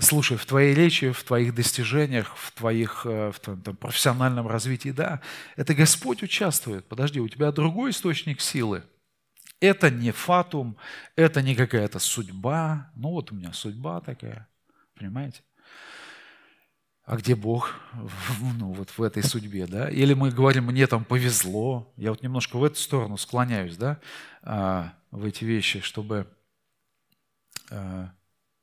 слушай, 0.00 0.36
в 0.36 0.44
твоей 0.46 0.74
речи, 0.74 1.12
в 1.12 1.22
твоих 1.22 1.54
достижениях, 1.54 2.34
в, 2.36 2.50
твоих, 2.50 3.02
э, 3.04 3.30
в 3.30 3.38
твоем 3.38 3.62
там, 3.62 3.76
профессиональном 3.76 4.48
развитии, 4.48 4.90
да, 4.90 5.20
это 5.54 5.74
Господь 5.74 6.24
участвует. 6.24 6.88
Подожди, 6.88 7.20
у 7.20 7.28
тебя 7.28 7.52
другой 7.52 7.92
источник 7.92 8.40
силы– 8.40 8.82
это 9.60 9.90
не 9.90 10.10
фатум, 10.10 10.76
это 11.16 11.42
не 11.42 11.54
какая-то 11.54 11.98
судьба. 11.98 12.90
Ну 12.94 13.10
вот 13.10 13.30
у 13.30 13.34
меня 13.34 13.52
судьба 13.52 14.00
такая, 14.00 14.48
понимаете? 14.94 15.42
А 17.04 17.16
где 17.16 17.34
Бог? 17.34 17.74
Ну 18.54 18.72
вот 18.72 18.90
в 18.90 19.02
этой 19.02 19.22
судьбе, 19.22 19.66
да? 19.66 19.90
Или 19.90 20.14
мы 20.14 20.30
говорим, 20.30 20.66
мне 20.66 20.86
там 20.86 21.04
повезло. 21.04 21.92
Я 21.96 22.10
вот 22.10 22.22
немножко 22.22 22.56
в 22.56 22.64
эту 22.64 22.76
сторону 22.76 23.16
склоняюсь, 23.16 23.76
да, 23.76 24.00
а, 24.42 24.94
в 25.10 25.24
эти 25.24 25.44
вещи, 25.44 25.80
чтобы 25.80 26.26
а, 27.70 28.10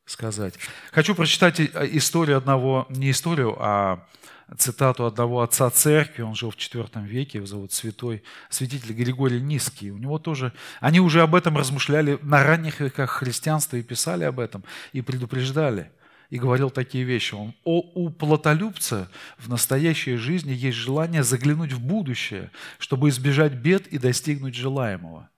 сказать. 0.06 0.58
Хочу 0.92 1.14
прочитать 1.14 1.60
историю 1.60 2.38
одного, 2.38 2.86
не 2.90 3.12
историю, 3.12 3.56
а 3.60 4.08
цитату 4.56 5.06
одного 5.06 5.42
отца 5.42 5.70
церкви, 5.70 6.22
он 6.22 6.36
жил 6.36 6.52
в 6.52 6.56
IV 6.56 7.06
веке, 7.06 7.40
его 7.40 7.48
зовут 7.48 7.74
святой, 7.74 8.24
святитель 8.50 8.94
Григорий 8.94 9.42
Низкий. 9.42 9.92
У 9.92 9.98
него 9.98 10.20
тоже, 10.20 10.54
они 10.80 11.00
уже 11.00 11.22
об 11.22 11.36
этом 11.36 11.58
размышляли 11.58 12.18
на 12.22 12.44
ранних 12.44 12.80
веках 12.80 13.12
христианства 13.12 13.78
и 13.78 13.84
писали 13.84 14.24
об 14.24 14.40
этом, 14.40 14.64
и 14.94 15.02
предупреждали. 15.02 15.92
И 16.30 16.40
говорил 16.40 16.70
такие 16.70 17.04
вещи. 17.06 17.36
Он, 17.36 17.54
О, 17.64 17.80
у 17.96 18.10
плотолюбца 18.10 19.10
в 19.38 19.50
настоящей 19.50 20.16
жизни 20.16 20.52
есть 20.52 20.78
желание 20.78 21.24
заглянуть 21.24 21.72
в 21.72 21.80
будущее, 21.80 22.52
чтобы 22.80 23.10
избежать 23.10 23.54
бед 23.54 23.88
и 23.88 23.98
достигнуть 23.98 24.56
желаемого. 24.56 25.30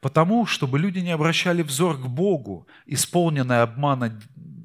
Потому, 0.00 0.46
чтобы 0.46 0.80
люди 0.80 0.98
не 0.98 1.12
обращали 1.12 1.62
взор 1.62 1.96
к 1.96 2.06
Богу, 2.06 2.66
исполненное 2.86 3.62
обмана 3.62 4.20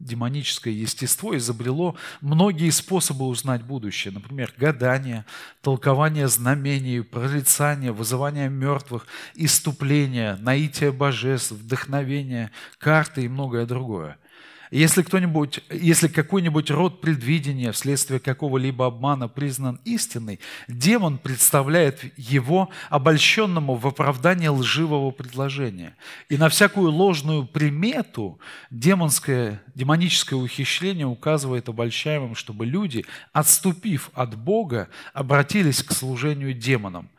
демоническое 0.07 0.73
естество 0.73 1.37
изобрело 1.37 1.95
многие 2.21 2.69
способы 2.69 3.25
узнать 3.25 3.63
будущее. 3.63 4.13
Например, 4.13 4.53
гадание, 4.57 5.25
толкование 5.61 6.27
знамений, 6.27 7.01
прорицание, 7.01 7.91
вызывание 7.91 8.49
мертвых, 8.49 9.05
иступление, 9.35 10.37
наитие 10.37 10.91
божеств, 10.91 11.51
вдохновение, 11.51 12.51
карты 12.79 13.25
и 13.25 13.27
многое 13.27 13.65
другое– 13.65 14.17
если 14.71 15.01
кто-нибудь, 15.01 15.61
если 15.69 16.07
какой-нибудь 16.07 16.69
род 16.71 17.01
предвидения 17.01 17.71
вследствие 17.71 18.19
какого-либо 18.19 18.85
обмана 18.85 19.27
признан 19.27 19.79
истинной, 19.85 20.39
демон 20.67 21.17
представляет 21.17 22.03
его 22.17 22.69
обольщенному 22.89 23.75
в 23.75 23.87
оправдание 23.87 24.49
лживого 24.49 25.11
предложения. 25.11 25.95
И 26.29 26.37
на 26.37 26.49
всякую 26.49 26.91
ложную 26.91 27.45
примету 27.45 28.39
демонское, 28.69 29.61
демоническое 29.75 30.39
ухищрение 30.39 31.07
указывает 31.07 31.69
обольщаемым, 31.69 32.35
чтобы 32.35 32.65
люди, 32.65 33.05
отступив 33.31 34.09
от 34.13 34.35
Бога, 34.35 34.89
обратились 35.13 35.83
к 35.83 35.93
служению 35.93 36.53
демонам. 36.53 37.09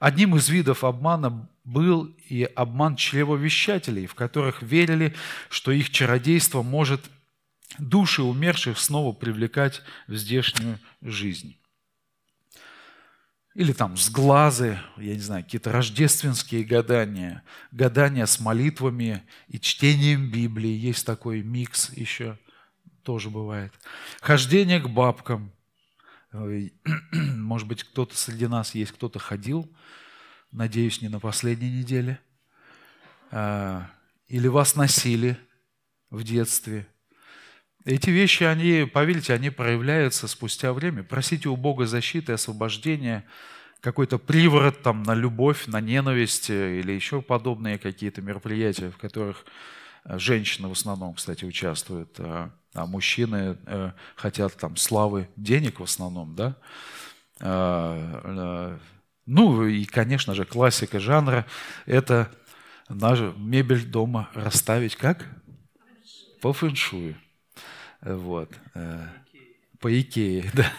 Одним 0.00 0.36
из 0.36 0.48
видов 0.48 0.84
обмана 0.84 1.48
был 1.68 2.04
и 2.28 2.44
обман 2.44 2.96
чревовещателей, 2.96 4.06
в 4.06 4.14
которых 4.14 4.62
верили, 4.62 5.14
что 5.50 5.70
их 5.70 5.90
чародейство 5.90 6.62
может 6.62 7.10
души 7.78 8.22
умерших 8.22 8.78
снова 8.78 9.12
привлекать 9.12 9.82
в 10.06 10.16
здешнюю 10.16 10.78
жизнь. 11.02 11.58
Или 13.54 13.72
там 13.72 13.96
с 13.96 14.08
глазы, 14.08 14.78
я 14.96 15.14
не 15.14 15.20
знаю, 15.20 15.44
какие-то 15.44 15.70
рождественские 15.70 16.64
гадания, 16.64 17.42
гадания 17.70 18.24
с 18.24 18.40
молитвами 18.40 19.24
и 19.48 19.60
чтением 19.60 20.30
Библии. 20.30 20.70
Есть 20.70 21.04
такой 21.04 21.42
микс 21.42 21.90
еще, 21.90 22.38
тоже 23.02 23.30
бывает. 23.30 23.72
Хождение 24.20 24.80
к 24.80 24.88
бабкам. 24.88 25.52
Может 26.32 27.68
быть, 27.68 27.82
кто-то 27.82 28.16
среди 28.16 28.46
нас 28.46 28.74
есть, 28.74 28.92
кто-то 28.92 29.18
ходил 29.18 29.70
надеюсь, 30.52 31.02
не 31.02 31.08
на 31.08 31.20
последней 31.20 31.70
неделе, 31.70 32.20
а, 33.30 33.90
или 34.26 34.48
вас 34.48 34.76
носили 34.76 35.36
в 36.10 36.22
детстве. 36.24 36.86
Эти 37.84 38.10
вещи, 38.10 38.44
они, 38.44 38.84
поверьте, 38.84 39.32
они 39.32 39.50
проявляются 39.50 40.28
спустя 40.28 40.72
время. 40.72 41.02
Просите 41.02 41.48
у 41.48 41.56
Бога 41.56 41.86
защиты, 41.86 42.32
освобождения, 42.32 43.24
какой-то 43.80 44.18
приворот 44.18 44.82
там, 44.82 45.02
на 45.04 45.14
любовь, 45.14 45.66
на 45.66 45.80
ненависть 45.80 46.50
или 46.50 46.92
еще 46.92 47.22
подобные 47.22 47.78
какие-то 47.78 48.20
мероприятия, 48.20 48.90
в 48.90 48.98
которых 48.98 49.46
а, 50.04 50.18
женщины 50.18 50.68
в 50.68 50.72
основном, 50.72 51.14
кстати, 51.14 51.44
участвуют, 51.44 52.16
а, 52.18 52.50
а 52.74 52.86
мужчины 52.86 53.56
э, 53.66 53.92
хотят 54.14 54.56
там 54.56 54.76
славы, 54.76 55.28
денег 55.36 55.80
в 55.80 55.84
основном, 55.84 56.34
да, 56.36 56.56
ну 59.28 59.66
и, 59.66 59.84
конечно 59.84 60.34
же, 60.34 60.46
классика 60.46 60.98
жанра– 60.98 61.44
это 61.86 62.30
нашу 62.88 63.34
мебель 63.36 63.84
дома 63.84 64.30
расставить 64.32 64.96
как? 64.96 65.26
По 66.40 66.54
фэншую. 66.54 67.14
Вот. 68.00 68.50
Э, 68.74 69.06
по 69.80 70.00
Икее, 70.00 70.50
да. 70.54 70.72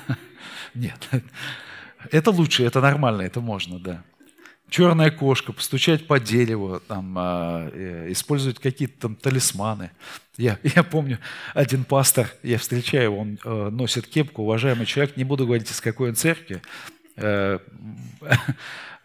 Нет. 0.74 1.10
Это 2.12 2.32
лучше, 2.32 2.64
это 2.64 2.82
нормально, 2.82 3.22
это 3.22 3.40
можно, 3.40 3.78
да. 3.78 4.04
Черная 4.68 5.12
кошка, 5.12 5.54
постучать 5.54 6.08
по 6.08 6.20
дереву, 6.20 6.80
там, 6.88 7.16
а, 7.20 7.70
э, 7.72 8.12
использовать 8.12 8.58
какие-то 8.58 9.00
там 9.00 9.16
талисманы. 9.16 9.92
Я, 10.38 10.58
я 10.64 10.82
помню, 10.82 11.20
один 11.54 11.84
пастор, 11.84 12.32
я 12.42 12.58
встречаю 12.58 13.04
его, 13.04 13.20
он 13.20 13.40
э, 13.44 13.70
носит 13.70 14.08
кепку, 14.08 14.42
уважаемый 14.42 14.88
человек, 14.88 15.18
не 15.18 15.24
буду 15.24 15.46
говорить, 15.46 15.70
из 15.70 15.82
какой 15.82 16.10
он 16.10 16.16
церкви, 16.16 16.64
Э, 17.22 17.60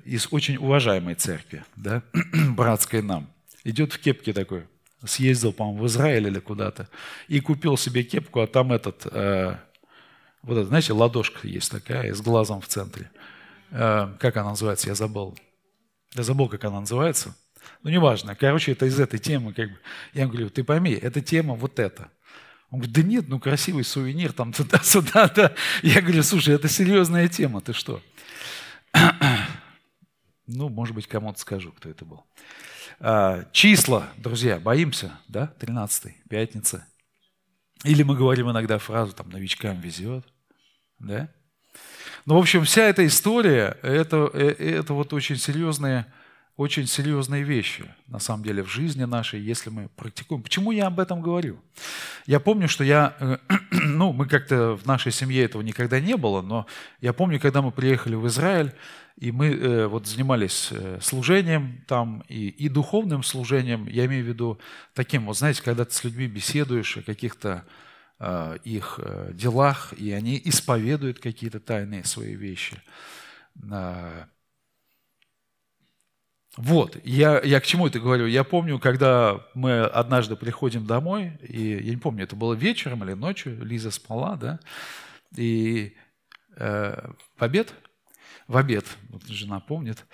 из 0.05 0.29
очень 0.31 0.57
уважаемой 0.57 1.15
церкви, 1.15 1.65
да, 1.77 2.03
братской 2.51 3.03
нам, 3.03 3.31
идет 3.65 3.93
в 3.93 3.99
кепке 3.99 4.33
такой, 4.33 4.65
съездил, 5.05 5.53
по-моему, 5.53 5.83
в 5.83 5.87
Израиль 5.87 6.27
или 6.27 6.39
куда-то, 6.41 6.89
и 7.29 7.41
купил 7.41 7.77
себе 7.77 8.03
кепку, 8.03 8.41
а 8.41 8.47
там 8.47 8.73
этот, 8.73 9.07
э, 9.11 9.57
вот 10.43 10.59
это, 10.59 10.67
знаете, 10.67 10.93
ладошка 10.93 11.47
есть 11.49 11.71
такая, 11.71 12.13
с 12.15 12.21
глазом 12.21 12.61
в 12.61 12.69
центре. 12.69 13.11
э, 13.71 14.15
как 14.19 14.37
она 14.37 14.51
называется, 14.51 14.89
я 14.89 14.95
забыл. 14.95 15.37
Я 16.15 16.23
забыл, 16.23 16.49
как 16.49 16.65
она 16.65 16.81
называется. 16.81 17.35
Ну, 17.83 17.91
неважно. 17.91 18.35
Короче, 18.35 18.73
это 18.73 18.87
из 18.87 19.01
этой 19.01 19.19
темы. 19.19 19.53
Как 19.53 19.71
бы. 19.71 19.79
Я 20.13 20.27
говорю, 20.27 20.51
ты 20.51 20.63
пойми, 20.63 20.93
эта 20.93 21.21
тема 21.21 21.55
вот 21.55 21.79
эта. 21.79 22.11
Он 22.75 22.81
говорит, 22.81 22.97
да 22.97 23.03
нет, 23.05 23.29
ну 23.29 23.39
красивый 23.39 23.85
сувенир, 23.85 24.33
там 24.33 24.53
туда-сюда. 24.53 25.29
Да. 25.29 25.55
Я 25.85 26.01
говорю, 26.03 26.25
слушай, 26.25 26.53
это 26.57 26.69
серьезная 26.69 27.29
тема, 27.29 27.61
ты 27.61 27.73
что? 27.73 28.03
Ну, 30.47 30.69
может 30.69 30.95
быть, 30.95 31.07
кому-то 31.07 31.41
скажу, 31.41 31.73
кто 31.73 31.89
это 31.89 32.05
был. 32.05 32.23
А, 33.01 33.49
числа, 33.53 34.09
друзья, 34.19 34.59
боимся, 34.59 35.13
да? 35.27 35.47
13 35.47 36.13
пятница. 36.29 36.87
Или 37.83 38.03
мы 38.03 38.15
говорим 38.15 38.51
иногда 38.51 38.77
фразу, 38.79 39.15
там, 39.15 39.31
новичкам 39.31 39.81
везет, 39.81 40.27
да? 40.99 41.31
Ну, 42.27 42.35
в 42.35 42.39
общем, 42.39 42.65
вся 42.65 42.83
эта 42.83 43.07
история, 43.07 43.79
это, 43.83 44.29
э, 44.35 44.49
это 44.49 44.93
вот 44.93 45.15
очень 45.15 45.37
серьезные, 45.37 46.13
очень 46.57 46.87
серьезные 46.87 47.43
вещи, 47.43 47.85
на 48.07 48.21
самом 48.21 48.45
деле, 48.45 48.63
в 48.63 48.69
жизни 48.69 49.05
нашей, 49.05 49.41
если 49.41 49.71
мы 49.71 49.89
практикуем. 49.97 50.43
Почему 50.43 50.71
я 50.71 50.87
об 50.87 51.01
этом 51.01 51.21
говорю? 51.21 51.59
Я 52.27 52.39
помню, 52.39 52.69
что 52.69 52.85
я, 52.85 53.17
э, 53.19 53.39
ну, 53.73 54.13
мы 54.13 54.27
как-то 54.27 54.77
в 54.77 54.87
нашей 54.87 55.11
семье 55.11 55.43
этого 55.45 55.63
никогда 55.63 55.99
не 55.99 56.17
было, 56.17 56.43
но 56.43 56.67
я 57.01 57.13
помню, 57.13 57.41
когда 57.41 57.61
мы 57.61 57.73
приехали 57.73 58.15
в 58.15 58.27
Израиль, 58.29 58.73
и 59.19 59.33
мы 59.33 59.49
э, 59.49 59.87
вот 59.87 60.07
занимались 60.07 60.69
э, 60.71 60.99
служением 61.01 61.85
там 61.89 62.25
и, 62.29 62.49
и 62.49 62.69
духовным 62.69 63.25
служением, 63.25 63.89
я 63.89 64.07
имею 64.07 64.25
в 64.25 64.29
виду 64.29 64.61
таким, 64.93 65.27
вот 65.27 65.37
знаете, 65.37 65.63
когда 65.63 65.85
ты 65.85 65.93
с 65.93 66.05
людьми 66.05 66.29
беседуешь 66.29 66.97
о 66.97 67.03
каких-то 67.03 67.65
э, 68.21 68.59
их 68.63 69.01
э, 69.03 69.31
делах, 69.33 69.93
и 69.97 70.13
они 70.13 70.41
исповедуют 70.45 71.19
какие-то 71.19 71.59
тайные 71.59 72.05
свои 72.05 72.35
вещи. 72.35 72.81
Вот, 76.57 76.97
я, 77.05 77.41
я 77.41 77.61
к 77.61 77.67
чему 77.67 77.89
это 77.89 77.99
говорю? 77.99 78.27
Я 78.27 78.45
помню, 78.45 78.79
когда 78.79 79.41
мы 79.55 79.81
однажды 79.81 80.37
приходим 80.37 80.87
домой, 80.87 81.37
и 81.43 81.79
я 81.83 81.91
не 81.91 81.97
помню, 81.97 82.25
это 82.25 82.37
было 82.37 82.55
вечером 82.55 83.03
или 83.03 83.15
ночью, 83.15 83.65
Лиза 83.65 83.91
спала, 83.91 84.37
да, 84.37 84.61
и 85.37 85.97
э, 86.57 87.11
в 87.37 87.43
обед 87.43 87.75
в 88.47 88.57
обед, 88.57 88.85
вот 89.09 89.25
жена 89.27 89.61
помнит, 89.61 90.05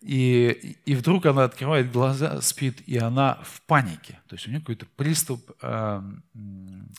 и, 0.00 0.76
и 0.84 0.94
вдруг 0.94 1.26
она 1.26 1.44
открывает 1.44 1.90
глаза, 1.90 2.40
спит, 2.40 2.82
и 2.86 2.98
она 2.98 3.40
в 3.42 3.62
панике. 3.62 4.20
То 4.28 4.34
есть 4.34 4.46
у 4.46 4.50
нее 4.50 4.60
какой-то 4.60 4.86
приступ 4.96 5.50
э, 5.62 6.02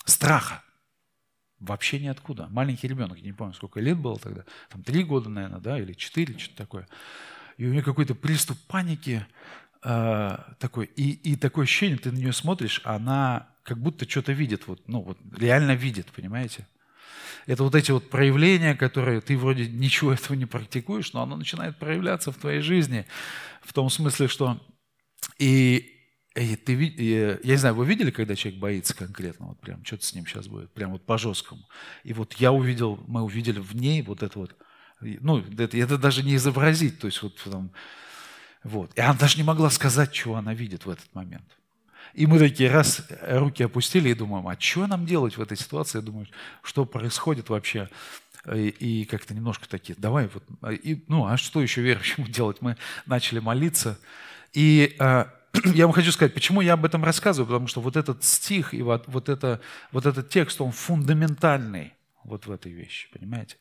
страха. 0.06 0.64
Вообще 1.60 2.00
ниоткуда. 2.00 2.48
Маленький 2.50 2.88
ребенок, 2.88 3.18
я 3.18 3.26
не 3.26 3.34
помню, 3.34 3.54
сколько 3.54 3.80
лет 3.80 3.98
было 3.98 4.18
тогда, 4.18 4.46
там 4.70 4.82
три 4.82 5.04
года, 5.04 5.30
наверное, 5.30 5.60
да, 5.60 5.80
или 5.80 5.94
четыре, 5.94 6.38
что-то 6.38 6.58
такое. 6.58 6.88
И 7.60 7.66
у 7.66 7.72
нее 7.72 7.84
какой-то 7.84 8.16
приступ 8.16 8.58
паники 8.68 9.28
э, 9.84 10.38
такой, 10.60 10.86
и, 10.96 11.12
и 11.12 11.36
такое 11.36 11.66
ощущение, 11.66 11.98
ты 11.98 12.10
на 12.10 12.16
нее 12.16 12.32
смотришь, 12.32 12.80
она 12.86 13.50
как 13.64 13.80
будто 13.80 14.10
что-то 14.10 14.32
видит, 14.32 14.66
вот, 14.68 14.82
ну 14.88 15.02
вот 15.02 15.18
реально 15.38 15.76
видит, 15.76 16.08
понимаете? 16.14 16.66
Это 17.48 17.64
вот 17.66 17.76
эти 17.76 17.92
вот 17.92 18.10
проявления, 18.10 18.76
которые 18.76 19.20
ты 19.20 19.38
вроде 19.38 19.68
ничего 19.68 20.14
этого 20.14 20.38
не 20.38 20.46
практикуешь, 20.46 21.12
но 21.12 21.22
оно 21.22 21.36
начинает 21.36 21.78
проявляться 21.78 22.32
в 22.32 22.38
твоей 22.38 22.62
жизни. 22.62 23.06
В 23.62 23.74
том 23.74 23.90
смысле, 23.90 24.30
что 24.30 24.66
и, 25.38 26.00
и 26.36 26.56
ты, 26.56 26.74
и, 26.82 27.40
я 27.44 27.54
не 27.54 27.58
знаю, 27.58 27.76
вы 27.76 27.86
видели, 27.86 28.12
когда 28.12 28.38
человек 28.38 28.62
боится 28.62 28.96
конкретно, 28.96 29.48
вот 29.48 29.60
прям 29.60 29.84
что-то 29.84 30.06
с 30.06 30.16
ним 30.16 30.26
сейчас 30.26 30.48
будет, 30.48 30.72
прям 30.72 30.94
вот 30.94 31.06
по-жесткому. 31.06 31.68
И 32.06 32.14
вот 32.14 32.36
я 32.36 32.54
увидел, 32.54 33.04
мы 33.06 33.22
увидели 33.22 33.60
в 33.60 33.76
ней 33.76 34.02
вот 34.02 34.24
это 34.24 34.40
вот, 34.40 34.56
ну, 35.02 35.44
это, 35.58 35.78
это 35.78 35.98
даже 35.98 36.24
не 36.24 36.36
изобразить, 36.36 37.00
то 37.00 37.08
есть 37.08 37.22
вот 37.22 37.36
там, 37.44 37.72
вот. 38.64 38.92
И 38.96 39.02
она 39.02 39.14
даже 39.14 39.38
не 39.38 39.44
могла 39.44 39.70
сказать, 39.70 40.12
чего 40.12 40.36
она 40.36 40.54
видит 40.54 40.86
в 40.86 40.90
этот 40.90 41.14
момент. 41.14 41.46
И 42.14 42.26
мы 42.26 42.40
такие 42.40 42.72
раз 42.72 43.08
руки 43.22 43.64
опустили 43.64 44.10
и 44.10 44.14
думаем, 44.14 44.48
а 44.48 44.56
что 44.60 44.88
нам 44.88 45.06
делать 45.06 45.38
в 45.38 45.42
этой 45.42 45.58
ситуации? 45.58 46.00
Я 46.00 46.02
думаю, 46.02 46.28
что 46.64 46.86
происходит 46.86 47.50
вообще? 47.50 47.90
И, 48.54 48.70
и 48.70 49.06
как-то 49.06 49.34
немножко 49.34 49.68
такие, 49.68 49.96
давай 49.98 50.30
вот, 50.34 50.44
и, 50.72 51.04
ну 51.08 51.26
а 51.26 51.38
что 51.38 51.62
еще 51.62 51.82
верующему 51.82 52.28
делать? 52.30 52.58
Мы 52.62 52.78
начали 53.06 53.40
молиться. 53.40 54.00
И 54.54 54.96
э, 55.00 55.26
я 55.76 55.86
вам 55.86 55.94
хочу 55.94 56.12
сказать, 56.12 56.34
почему 56.34 56.62
я 56.62 56.74
об 56.74 56.86
этом 56.86 57.04
рассказываю, 57.04 57.48
потому 57.48 57.68
что 57.68 57.82
вот 57.82 57.96
этот 57.96 58.24
стих 58.24 58.74
и 58.74 58.82
вот, 58.82 59.04
вот, 59.08 59.30
это, 59.30 59.62
вот 59.92 60.06
этот 60.06 60.30
текст, 60.30 60.62
он 60.62 60.72
фундаментальный 60.72 61.94
вот 62.24 62.48
в 62.48 62.52
этой 62.52 62.72
вещи, 62.72 63.10
понимаете? 63.12 63.58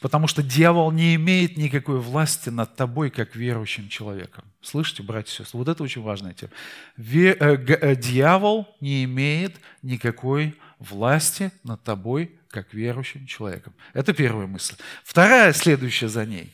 Потому 0.00 0.26
что 0.26 0.42
дьявол 0.42 0.90
не 0.92 1.14
имеет 1.14 1.56
никакой 1.56 1.98
власти 1.98 2.48
над 2.48 2.76
тобой, 2.76 3.10
как 3.10 3.36
верующим 3.36 3.88
человеком. 3.88 4.44
Слышите, 4.62 5.02
братья 5.02 5.32
и 5.32 5.36
сестры? 5.36 5.58
Вот 5.58 5.68
это 5.68 5.82
очень 5.82 6.02
важная 6.02 6.34
тема. 6.34 6.52
Э, 6.96 7.56
э, 7.56 7.96
дьявол 7.96 8.68
не 8.80 9.04
имеет 9.04 9.56
никакой 9.82 10.56
власти 10.78 11.52
над 11.62 11.82
тобой, 11.82 12.32
как 12.50 12.74
верующим 12.74 13.26
человеком. 13.26 13.74
Это 13.92 14.12
первая 14.12 14.46
мысль. 14.46 14.74
Вторая, 15.04 15.52
следующая 15.52 16.08
за 16.08 16.26
ней. 16.26 16.52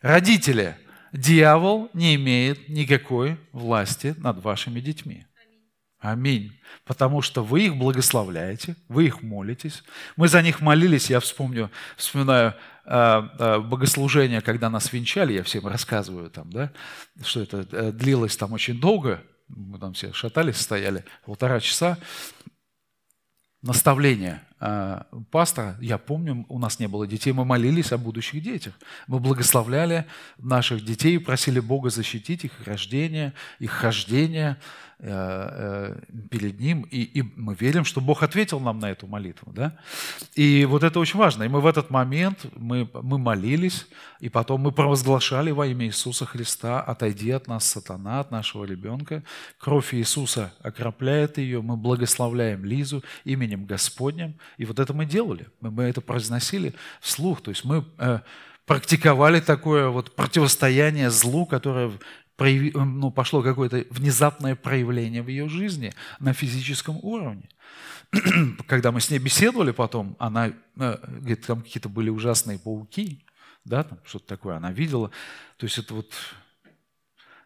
Родители, 0.00 0.76
дьявол 1.12 1.90
не 1.92 2.14
имеет 2.14 2.68
никакой 2.68 3.38
власти 3.52 4.14
над 4.18 4.42
вашими 4.42 4.80
детьми. 4.80 5.26
Аминь. 6.04 6.52
Потому 6.84 7.22
что 7.22 7.42
вы 7.42 7.62
их 7.62 7.76
благословляете, 7.76 8.76
вы 8.88 9.06
их 9.06 9.22
молитесь. 9.22 9.82
Мы 10.16 10.28
за 10.28 10.42
них 10.42 10.60
молились, 10.60 11.08
я 11.08 11.18
вспомню, 11.18 11.70
вспоминаю 11.96 12.52
э, 12.84 13.22
э, 13.38 13.58
богослужение, 13.60 14.42
когда 14.42 14.68
нас 14.68 14.92
венчали, 14.92 15.32
я 15.32 15.42
всем 15.42 15.66
рассказываю 15.66 16.28
там, 16.28 16.50
да, 16.50 16.72
что 17.24 17.40
это 17.40 17.66
э, 17.72 17.90
длилось 17.90 18.36
там 18.36 18.52
очень 18.52 18.78
долго, 18.78 19.22
мы 19.48 19.78
там 19.78 19.94
все 19.94 20.12
шатались, 20.12 20.58
стояли 20.58 21.06
полтора 21.24 21.58
часа. 21.58 21.96
Наставление 23.62 24.42
а, 24.53 24.53
пастора, 25.30 25.76
я 25.80 25.98
помню, 25.98 26.46
у 26.48 26.58
нас 26.58 26.78
не 26.78 26.88
было 26.88 27.06
детей, 27.06 27.32
мы 27.32 27.44
молились 27.44 27.92
о 27.92 27.98
будущих 27.98 28.42
детях. 28.42 28.72
Мы 29.06 29.18
благословляли 29.18 30.06
наших 30.38 30.84
детей, 30.84 31.18
просили 31.18 31.60
Бога 31.60 31.90
защитить 31.90 32.44
их 32.44 32.52
рождение, 32.64 33.34
их 33.58 33.70
хождение 33.72 34.56
э, 35.00 35.08
э, 35.10 36.26
перед 36.30 36.60
Ним. 36.60 36.82
И, 36.90 37.02
и 37.02 37.22
мы 37.36 37.54
верим, 37.54 37.84
что 37.84 38.00
Бог 38.00 38.22
ответил 38.22 38.60
нам 38.60 38.78
на 38.78 38.90
эту 38.90 39.06
молитву. 39.06 39.52
Да? 39.52 39.76
И 40.34 40.64
вот 40.64 40.82
это 40.82 40.98
очень 40.98 41.18
важно. 41.18 41.42
И 41.42 41.48
мы 41.48 41.60
в 41.60 41.66
этот 41.66 41.90
момент, 41.90 42.46
мы, 42.56 42.88
мы 43.02 43.18
молились, 43.18 43.86
и 44.20 44.30
потом 44.30 44.62
мы 44.62 44.72
провозглашали 44.72 45.50
во 45.50 45.66
имя 45.66 45.86
Иисуса 45.86 46.24
Христа, 46.24 46.80
отойди 46.80 47.30
от 47.32 47.48
нас, 47.48 47.66
сатана, 47.66 48.20
от 48.20 48.30
нашего 48.30 48.64
ребенка. 48.64 49.22
Кровь 49.58 49.92
Иисуса 49.94 50.54
окропляет 50.62 51.36
ее, 51.36 51.60
мы 51.60 51.76
благословляем 51.76 52.64
Лизу 52.64 53.04
именем 53.24 53.66
Господним, 53.66 54.36
и 54.56 54.64
вот 54.64 54.78
это 54.78 54.92
мы 54.92 55.04
делали, 55.04 55.46
мы, 55.60 55.84
это 55.84 56.00
произносили 56.00 56.74
вслух, 57.00 57.42
то 57.42 57.50
есть 57.50 57.64
мы 57.64 57.84
э, 57.98 58.20
практиковали 58.66 59.40
такое 59.40 59.88
вот 59.88 60.14
противостояние 60.14 61.10
злу, 61.10 61.46
которое 61.46 61.92
прояви, 62.36 62.72
ну, 62.74 63.10
пошло 63.10 63.42
какое-то 63.42 63.84
внезапное 63.90 64.54
проявление 64.54 65.22
в 65.22 65.28
ее 65.28 65.48
жизни 65.48 65.92
на 66.20 66.32
физическом 66.32 66.98
уровне. 67.02 67.48
Когда 68.66 68.92
мы 68.92 69.00
с 69.00 69.10
ней 69.10 69.18
беседовали 69.18 69.72
потом, 69.72 70.16
она 70.18 70.48
э, 70.48 70.52
говорит, 70.76 71.46
там 71.46 71.62
какие-то 71.62 71.88
были 71.88 72.10
ужасные 72.10 72.58
пауки, 72.58 73.24
да, 73.64 73.82
там 73.82 73.98
что-то 74.04 74.26
такое 74.26 74.56
она 74.56 74.72
видела. 74.72 75.10
То 75.56 75.64
есть 75.64 75.78
это 75.78 75.94
вот, 75.94 76.12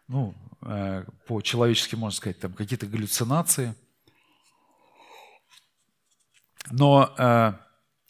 ну, 0.07 0.35
э, 0.61 1.05
по-человечески 1.27 1.95
можно 1.95 2.15
сказать, 2.15 2.39
там 2.39 2.53
какие-то 2.53 2.85
галлюцинации– 2.85 3.73
но 6.71 7.13
э, 7.17 7.53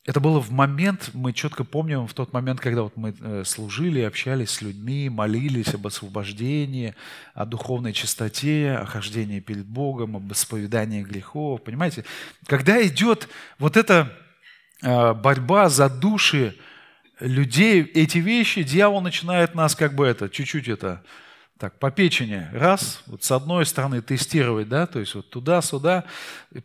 это 0.06 0.20
было 0.20 0.40
в 0.40 0.52
момент, 0.52 1.12
мы 1.14 1.34
четко 1.34 1.64
помним, 1.64 2.08
в 2.08 2.14
тот 2.14 2.34
момент, 2.34 2.60
когда 2.60 2.82
вот 2.82 2.98
мы 2.98 3.14
э, 3.20 3.44
служили, 3.46 4.02
общались 4.02 4.50
с 4.50 4.62
людьми, 4.62 5.08
молились 5.10 5.74
об 5.74 5.86
освобождении, 5.86 6.96
о 7.36 7.46
духовной 7.46 7.94
чистоте, 7.94 8.72
о 8.72 8.86
хождении 8.86 9.40
перед 9.40 9.68
Богом, 9.68 10.16
об 10.16 10.32
исповедании 10.32 11.04
грехов. 11.04 11.64
Понимаете, 11.64 12.06
когда 12.48 12.82
идет 12.86 13.30
вот 13.60 13.78
эта 13.78 14.12
э, 14.82 15.14
борьба 15.14 15.70
за 15.70 15.90
души 15.90 16.56
людей, 17.20 17.84
эти 17.84 18.18
вещи, 18.18 18.64
дьявол 18.64 19.02
начинает 19.02 19.54
нас 19.54 19.76
как 19.76 19.94
бы 19.94 20.08
это, 20.08 20.30
чуть-чуть 20.30 20.70
это, 20.70 21.04
так, 21.60 21.78
по 21.78 21.92
печени, 21.92 22.48
раз, 22.54 23.04
вот 23.06 23.24
с 23.24 23.32
одной 23.32 23.66
стороны 23.66 24.02
тестировать, 24.02 24.70
да, 24.70 24.88
то 24.88 25.00
есть 25.00 25.14
вот 25.14 25.30
туда-сюда, 25.30 26.06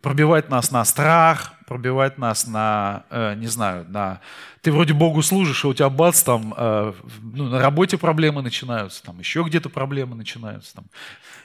пробивать 0.01 0.49
нас 0.49 0.71
на 0.71 0.85
страх, 0.85 1.53
пробивать 1.65 2.17
нас 2.17 2.47
на, 2.47 3.03
э, 3.09 3.35
не 3.35 3.47
знаю, 3.47 3.85
на... 3.89 4.21
Ты 4.61 4.71
вроде 4.71 4.93
Богу 4.93 5.21
служишь, 5.21 5.63
а 5.65 5.67
у 5.69 5.73
тебя 5.73 5.89
бац, 5.89 6.23
там, 6.23 6.53
э, 6.57 6.93
ну, 7.21 7.49
на 7.49 7.59
работе 7.59 7.97
проблемы 7.97 8.41
начинаются, 8.41 9.03
там, 9.03 9.19
еще 9.19 9.43
где-то 9.43 9.69
проблемы 9.69 10.15
начинаются. 10.15 10.75
Там, 10.75 10.85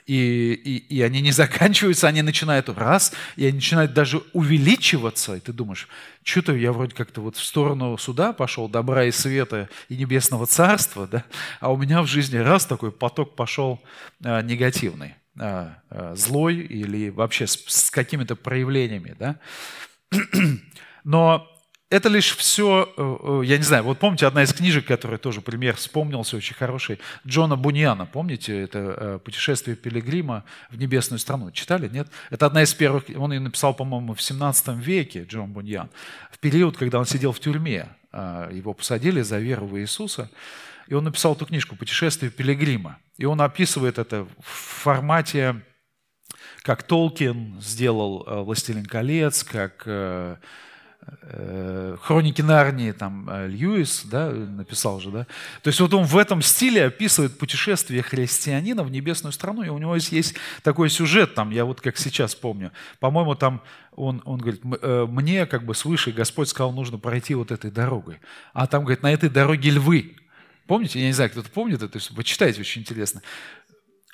и, 0.05 0.53
и, 0.53 0.95
и 0.95 1.01
они 1.01 1.21
не 1.21 1.31
заканчиваются, 1.31 2.07
они 2.07 2.21
начинают 2.21 2.69
раз, 2.69 3.13
и 3.35 3.45
они 3.45 3.55
начинают 3.55 3.93
даже 3.93 4.21
увеличиваться, 4.33 5.35
и 5.35 5.39
ты 5.39 5.53
думаешь, 5.53 5.87
что-то 6.23 6.53
я 6.53 6.71
вроде 6.71 6.95
как-то 6.95 7.21
вот 7.21 7.35
в 7.35 7.43
сторону 7.43 7.97
суда 7.97 8.33
пошел, 8.33 8.67
добра 8.67 9.05
и 9.05 9.11
света 9.11 9.69
и 9.89 9.97
небесного 9.97 10.45
царства, 10.47 11.07
да, 11.07 11.23
а 11.59 11.71
у 11.71 11.77
меня 11.77 12.01
в 12.01 12.07
жизни 12.07 12.37
раз 12.37 12.65
такой 12.65 12.91
поток 12.91 13.35
пошел 13.35 13.81
э, 14.23 14.41
негативный. 14.41 15.15
А, 15.39 15.77
а, 15.89 16.13
злой 16.15 16.57
или 16.57 17.09
вообще 17.09 17.47
с, 17.47 17.63
с 17.65 17.89
какими-то 17.89 18.35
проявлениями. 18.35 19.15
Да? 19.17 19.37
Но 21.03 21.47
это 21.89 22.07
лишь 22.07 22.35
все, 22.37 22.93
э, 22.95 23.17
э, 23.21 23.41
я 23.45 23.57
не 23.57 23.63
знаю, 23.63 23.83
вот 23.83 23.99
помните, 23.99 24.25
одна 24.25 24.43
из 24.43 24.53
книжек, 24.53 24.85
которая 24.85 25.17
тоже 25.17 25.41
пример 25.41 25.75
вспомнился, 25.75 26.37
очень 26.37 26.55
хороший, 26.55 26.99
Джона 27.27 27.57
Буньяна, 27.57 28.05
помните, 28.05 28.61
это 28.61 28.79
э, 28.79 29.19
«Путешествие 29.23 29.75
пилигрима 29.75 30.45
в 30.69 30.77
небесную 30.77 31.19
страну». 31.19 31.51
Читали, 31.51 31.89
нет? 31.89 32.07
Это 32.29 32.45
одна 32.45 32.63
из 32.63 32.73
первых, 32.73 33.05
он 33.15 33.33
ее 33.33 33.41
написал, 33.41 33.73
по-моему, 33.73 34.13
в 34.13 34.21
17 34.21 34.77
веке, 34.77 35.25
Джон 35.27 35.51
Буньян, 35.51 35.89
в 36.31 36.39
период, 36.39 36.77
когда 36.77 36.97
он 36.97 37.05
сидел 37.05 37.33
в 37.33 37.39
тюрьме. 37.41 37.89
А, 38.13 38.49
его 38.51 38.73
посадили 38.73 39.21
за 39.21 39.39
веру 39.39 39.65
в 39.65 39.79
Иисуса. 39.79 40.29
И 40.87 40.93
он 40.93 41.03
написал 41.05 41.33
эту 41.33 41.45
книжку 41.45 41.75
«Путешествие 41.75 42.31
пилигрима». 42.31 42.97
И 43.17 43.25
он 43.25 43.41
описывает 43.41 43.97
это 43.97 44.27
в 44.39 44.47
формате, 44.83 45.61
как 46.63 46.83
Толкин 46.83 47.59
сделал 47.61 48.23
э, 48.25 48.41
«Властелин 48.41 48.85
колец», 48.85 49.43
как 49.43 49.83
э, 49.85 50.35
э, 51.21 51.97
«Хроники 52.01 52.41
Нарнии», 52.41 52.91
там 52.91 53.29
Льюис 53.47 54.03
да, 54.05 54.29
написал 54.29 54.99
же, 54.99 55.09
да. 55.09 55.27
То 55.63 55.69
есть 55.69 55.79
вот 55.79 55.93
он 55.93 56.05
в 56.05 56.15
этом 56.17 56.41
стиле 56.43 56.85
описывает 56.85 57.37
путешествие 57.39 58.03
христианина 58.03 58.83
в 58.83 58.91
небесную 58.91 59.33
страну, 59.33 59.63
и 59.63 59.69
у 59.69 59.77
него 59.79 59.95
есть 59.95 60.35
такой 60.61 60.89
сюжет, 60.91 61.33
там, 61.33 61.49
я 61.49 61.65
вот 61.65 61.81
как 61.81 61.97
сейчас 61.97 62.35
помню, 62.35 62.71
по-моему, 62.99 63.33
там 63.35 63.61
он, 63.95 64.21
он 64.23 64.39
говорит, 64.39 64.61
мне 64.63 65.45
как 65.47 65.65
бы 65.65 65.75
свыше 65.75 66.11
Господь 66.11 66.47
сказал, 66.47 66.71
нужно 66.71 66.97
пройти 66.97 67.33
вот 67.33 67.51
этой 67.51 67.71
дорогой. 67.71 68.19
А 68.53 68.67
там, 68.67 68.83
говорит, 68.83 69.03
на 69.03 69.11
этой 69.11 69.29
дороге 69.29 69.71
львы. 69.71 70.15
Помните? 70.71 71.01
Я 71.01 71.07
не 71.07 71.11
знаю, 71.11 71.29
кто-то 71.29 71.49
помнит 71.49 71.81
это, 71.81 71.99
почитайте, 72.15 72.61
очень 72.61 72.83
интересно. 72.83 73.21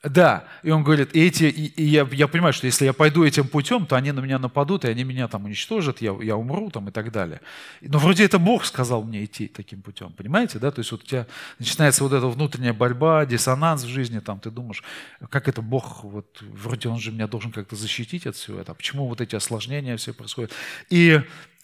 Да, 0.03 0.47
и 0.62 0.69
он 0.69 0.83
говорит, 0.83 1.15
и 1.15 1.25
эти, 1.25 1.45
и, 1.45 1.65
и 1.65 1.83
я, 1.83 2.07
я 2.12 2.27
понимаю, 2.27 2.53
что 2.53 2.67
если 2.67 2.86
я 2.86 2.93
пойду 2.93 3.25
этим 3.25 3.47
путем, 3.47 3.88
то 3.88 3.95
они 3.95 4.12
на 4.12 4.19
меня 4.19 4.38
нападут, 4.38 4.86
и 4.86 4.88
они 4.88 5.03
меня 5.03 5.27
там 5.27 5.45
уничтожат, 5.45 6.01
я, 6.01 6.15
я 6.21 6.38
умру 6.38 6.69
там 6.69 6.88
и 6.89 6.91
так 6.91 7.12
далее. 7.12 7.41
Но 7.81 7.97
вроде 7.97 8.23
это 8.23 8.38
Бог 8.38 8.65
сказал 8.65 9.03
мне 9.03 9.25
идти 9.25 9.47
таким 9.47 9.81
путем, 9.81 10.13
понимаете, 10.13 10.60
да? 10.60 10.69
То 10.69 10.81
есть 10.81 10.91
вот 10.91 11.01
у 11.03 11.05
тебя 11.05 11.25
начинается 11.57 12.03
вот 12.03 12.13
эта 12.13 12.27
внутренняя 12.27 12.73
борьба, 12.73 13.25
диссонанс 13.25 13.83
в 13.83 13.88
жизни, 13.88 14.19
там 14.19 14.39
ты 14.39 14.51
думаешь, 14.51 14.83
как 15.29 15.47
это 15.47 15.63
Бог, 15.63 16.03
вот 16.03 16.41
вроде 16.41 16.89
он 16.89 16.99
же 16.99 17.12
меня 17.12 17.27
должен 17.27 17.51
как-то 17.51 17.75
защитить 17.75 18.27
от 18.27 18.36
всего 18.36 18.60
этого, 18.60 18.75
почему 18.75 19.07
вот 19.07 19.19
эти 19.19 19.36
осложнения 19.36 19.97
все 19.97 20.13
происходят? 20.13 20.51
И 20.91 21.21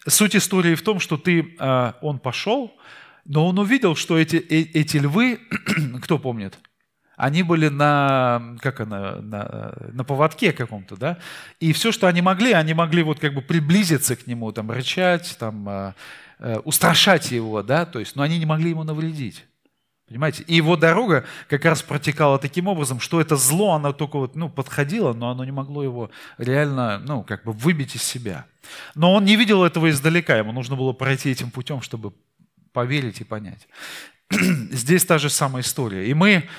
суть 0.07 0.35
истории 0.35 0.73
в 0.73 0.81
том, 0.81 0.99
что 0.99 1.17
ты, 1.17 1.55
а, 1.59 1.97
он 2.01 2.17
пошел, 2.17 2.75
но 3.25 3.47
он 3.47 3.59
увидел, 3.59 3.95
что 3.95 4.17
эти, 4.17 4.37
э, 4.37 4.71
эти 4.73 4.97
львы, 4.97 5.39
кто 6.01 6.17
помнит, 6.17 6.57
они 7.15 7.43
были 7.43 7.67
на, 7.67 8.56
как 8.60 8.80
она, 8.80 9.15
на, 9.17 9.73
на 9.91 10.04
поводке 10.04 10.52
каком-то, 10.52 10.95
да, 10.95 11.17
и 11.60 11.73
все, 11.73 11.91
что 11.91 12.08
они 12.08 12.21
могли, 12.21 12.54
они 12.54 12.73
могли 12.73 13.04
вот 13.04 13.19
как 13.19 13.34
бы 13.34 13.41
приблизиться 13.41 14.15
к 14.15 14.28
нему, 14.28 14.52
там, 14.52 14.71
рычать, 14.71 15.36
там, 15.39 15.69
э, 15.69 15.93
э, 16.39 16.58
устрашать 16.60 17.32
его, 17.32 17.62
да, 17.62 17.86
то 17.86 17.99
есть, 17.99 18.15
но 18.15 18.23
они 18.23 18.39
не 18.39 18.45
могли 18.45 18.71
ему 18.71 18.84
навредить. 18.84 19.45
Понимаете? 20.08 20.43
И 20.43 20.56
его 20.56 20.76
дорога 20.76 21.26
как 21.47 21.65
раз 21.65 21.82
протекала 21.82 22.38
таким 22.38 22.67
образом, 22.67 22.99
что 22.99 23.21
это 23.21 23.36
зло, 23.36 23.73
оно 23.73 23.93
только 23.93 24.17
вот, 24.17 24.36
ну, 24.36 24.49
подходило, 24.49 25.13
но 25.13 25.32
оно 25.32 25.45
не 25.45 25.52
могло 25.52 25.84
его 25.84 26.12
реально, 26.38 26.99
ну, 26.99 27.23
как 27.23 27.43
бы 27.45 27.54
выбить 27.54 27.95
из 27.95 28.04
себя. 28.04 28.45
Но 28.95 29.13
он 29.13 29.26
не 29.26 29.36
видел 29.36 29.63
этого 29.63 29.89
издалека, 29.89 30.38
ему 30.38 30.52
нужно 30.52 30.76
было 30.76 30.91
пройти 30.93 31.32
этим 31.32 31.52
путем, 31.52 31.82
чтобы 31.82 32.13
поверить 32.73 33.21
и 33.21 33.23
понять. 33.23 33.67
Здесь 34.30 35.06
та 35.06 35.17
же 35.17 35.30
самая 35.30 35.63
история. 35.63 36.08
И 36.08 36.13
мы, 36.13 36.49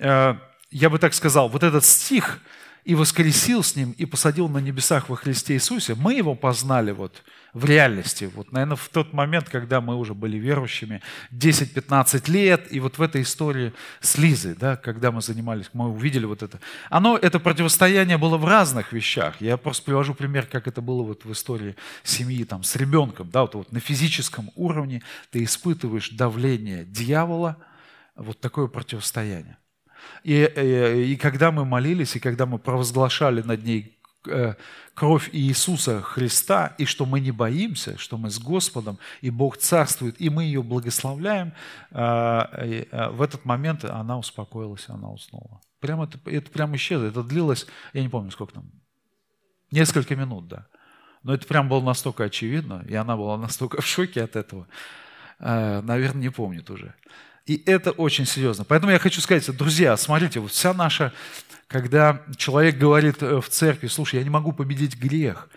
я 0.00 0.90
бы 0.90 0.98
так 0.98 1.14
сказал, 1.14 1.48
вот 1.48 1.62
этот 1.62 1.84
стих 1.84 2.40
«и 2.84 2.94
воскресил 2.94 3.62
с 3.62 3.76
ним, 3.76 3.92
и 3.92 4.06
посадил 4.06 4.48
на 4.48 4.58
небесах 4.58 5.08
во 5.08 5.16
Христе 5.16 5.54
Иисусе», 5.54 5.94
мы 5.94 6.14
его 6.14 6.34
познали 6.34 6.92
вот 6.92 7.22
в 7.52 7.64
реальности. 7.64 8.30
Вот, 8.34 8.52
наверное, 8.52 8.76
в 8.76 8.88
тот 8.88 9.12
момент, 9.12 9.48
когда 9.48 9.80
мы 9.80 9.96
уже 9.96 10.14
были 10.14 10.36
верующими, 10.36 11.02
10-15 11.32 12.30
лет, 12.30 12.72
и 12.72 12.80
вот 12.80 12.98
в 12.98 13.02
этой 13.02 13.22
истории 13.22 13.72
с 14.00 14.18
Лизой, 14.18 14.54
да, 14.54 14.76
когда 14.76 15.10
мы 15.10 15.20
занимались, 15.20 15.70
мы 15.72 15.88
увидели 15.88 16.24
вот 16.24 16.42
это. 16.42 16.60
Оно, 16.88 17.16
это 17.16 17.40
противостояние 17.40 18.18
было 18.18 18.36
в 18.36 18.44
разных 18.44 18.92
вещах. 18.92 19.40
Я 19.40 19.56
просто 19.56 19.84
привожу 19.84 20.14
пример, 20.14 20.46
как 20.46 20.68
это 20.68 20.80
было 20.80 21.02
вот 21.02 21.24
в 21.24 21.32
истории 21.32 21.76
семьи 22.04 22.44
там, 22.44 22.62
с 22.62 22.76
ребенком. 22.76 23.30
Да, 23.30 23.42
вот, 23.42 23.54
вот 23.54 23.72
на 23.72 23.80
физическом 23.80 24.50
уровне 24.54 25.02
ты 25.30 25.42
испытываешь 25.44 26.10
давление 26.10 26.84
дьявола, 26.84 27.56
вот 28.14 28.40
такое 28.40 28.68
противостояние. 28.68 29.56
И, 30.24 30.34
и, 30.34 30.44
э, 30.56 31.02
и 31.02 31.16
когда 31.16 31.50
мы 31.50 31.64
молились, 31.64 32.16
и 32.16 32.20
когда 32.20 32.46
мы 32.46 32.58
провозглашали 32.58 33.42
над 33.42 33.64
ней 33.64 34.00
Э, 34.26 34.54
кровь 34.94 35.30
Иисуса 35.32 36.02
Христа, 36.02 36.74
и 36.76 36.84
что 36.84 37.06
мы 37.06 37.20
не 37.20 37.30
боимся, 37.30 37.96
что 37.96 38.18
мы 38.18 38.28
с 38.28 38.38
Господом, 38.38 38.98
и 39.22 39.30
Бог 39.30 39.56
царствует, 39.56 40.20
и 40.20 40.28
мы 40.28 40.44
ее 40.44 40.62
благословляем, 40.62 41.54
а, 41.90 43.10
в 43.12 43.22
этот 43.22 43.46
момент 43.46 43.86
она 43.86 44.18
успокоилась, 44.18 44.90
она 44.90 45.10
уснула. 45.10 45.62
Прямо 45.80 46.04
это, 46.04 46.18
это 46.26 46.50
прямо 46.50 46.76
исчезло. 46.76 47.06
Это 47.06 47.22
длилось, 47.22 47.66
я 47.94 48.02
не 48.02 48.10
помню, 48.10 48.30
сколько 48.30 48.52
там, 48.52 48.70
несколько 49.70 50.14
минут, 50.16 50.48
да. 50.48 50.66
Но 51.22 51.32
это 51.32 51.46
прям 51.46 51.70
было 51.70 51.80
настолько 51.80 52.24
очевидно, 52.24 52.84
и 52.86 52.94
она 52.94 53.16
была 53.16 53.38
настолько 53.38 53.80
в 53.80 53.86
шоке 53.86 54.22
от 54.22 54.36
этого. 54.36 54.66
Наверное, 55.38 56.20
не 56.20 56.30
помнит 56.30 56.68
уже. 56.68 56.94
И 57.50 57.62
это 57.66 57.90
очень 57.90 58.26
серьезно. 58.26 58.64
Поэтому 58.64 58.92
я 58.92 59.00
хочу 59.00 59.20
сказать, 59.20 59.44
друзья, 59.56 59.96
смотрите, 59.96 60.38
вот 60.38 60.52
вся 60.52 60.72
наша 60.72 61.12
когда 61.66 62.22
человек 62.36 62.78
говорит 62.78 63.22
э, 63.22 63.40
в 63.40 63.48
церкви, 63.48 63.86
слушай, 63.86 64.16
я 64.16 64.24
не 64.24 64.30
могу 64.30 64.52
победить 64.52 64.96
грех, 64.96 65.48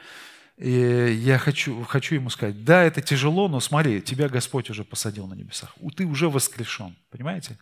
и 0.58 1.20
я 1.24 1.40
хочу, 1.40 1.84
хочу 1.84 2.16
ему 2.16 2.30
сказать, 2.30 2.64
да, 2.64 2.84
это 2.84 3.02
тяжело, 3.02 3.48
но 3.48 3.60
смотри, 3.60 4.00
тебя 4.02 4.30
Господь 4.30 4.70
уже 4.70 4.84
посадил 4.84 5.26
на 5.26 5.34
небесах. 5.34 5.76
Ты 5.96 6.06
уже 6.06 6.30
воскрешен, 6.30 6.96
понимаете? 7.10 7.58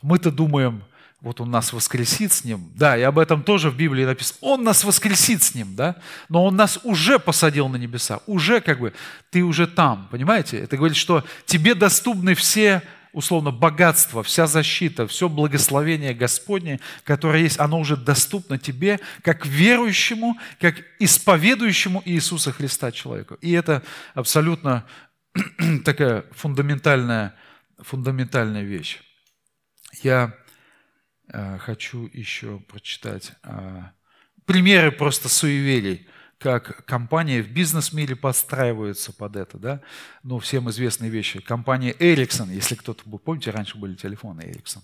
Мы-то 0.00 0.30
думаем, 0.30 0.84
вот 1.20 1.40
он 1.40 1.50
нас 1.50 1.72
воскресит 1.72 2.32
с 2.32 2.44
ним. 2.44 2.70
Да, 2.76 2.96
и 2.96 3.02
об 3.02 3.18
этом 3.18 3.42
тоже 3.42 3.70
в 3.70 3.76
Библии 3.76 4.04
написано. 4.04 4.38
Он 4.42 4.62
нас 4.62 4.84
воскресит 4.84 5.42
с 5.42 5.54
ним, 5.54 5.74
да? 5.74 5.96
Но 6.28 6.44
он 6.44 6.54
нас 6.54 6.78
уже 6.84 7.18
посадил 7.18 7.68
на 7.68 7.76
небеса. 7.76 8.20
Уже 8.26 8.60
как 8.60 8.78
бы, 8.78 8.92
ты 9.30 9.42
уже 9.42 9.66
там, 9.66 10.06
понимаете? 10.10 10.58
Это 10.58 10.76
говорит, 10.76 10.96
что 10.96 11.24
тебе 11.46 11.74
доступны 11.74 12.34
все 12.34 12.82
условно, 13.14 13.50
богатство, 13.50 14.22
вся 14.22 14.46
защита, 14.46 15.06
все 15.06 15.28
благословение 15.28 16.12
Господне, 16.12 16.80
которое 17.04 17.42
есть, 17.42 17.58
оно 17.58 17.78
уже 17.80 17.96
доступно 17.96 18.58
тебе, 18.58 19.00
как 19.22 19.46
верующему, 19.46 20.36
как 20.60 20.76
исповедующему 20.98 22.02
Иисуса 22.04 22.52
Христа 22.52 22.92
человеку. 22.92 23.34
И 23.40 23.52
это 23.52 23.82
абсолютно 24.14 24.84
такая 25.84 26.24
фундаментальная, 26.32 27.34
фундаментальная 27.78 28.62
вещь. 28.62 29.00
Я 30.02 30.34
э, 31.28 31.58
хочу 31.58 32.10
еще 32.12 32.58
прочитать 32.58 33.32
э, 33.44 33.82
примеры 34.44 34.90
просто 34.90 35.28
суеверий 35.28 36.08
как 36.38 36.84
компания 36.84 37.42
в 37.42 37.50
бизнес-мире 37.50 38.16
подстраиваются 38.16 39.12
под 39.12 39.36
это, 39.36 39.58
да, 39.58 39.80
ну, 40.22 40.38
всем 40.38 40.68
известные 40.70 41.10
вещи. 41.10 41.40
Компания 41.40 41.92
Ericsson, 41.92 42.52
если 42.52 42.74
кто-то, 42.74 43.02
вы 43.06 43.18
помните, 43.18 43.50
раньше 43.50 43.78
были 43.78 43.94
телефоны 43.94 44.42
Ericsson, 44.42 44.82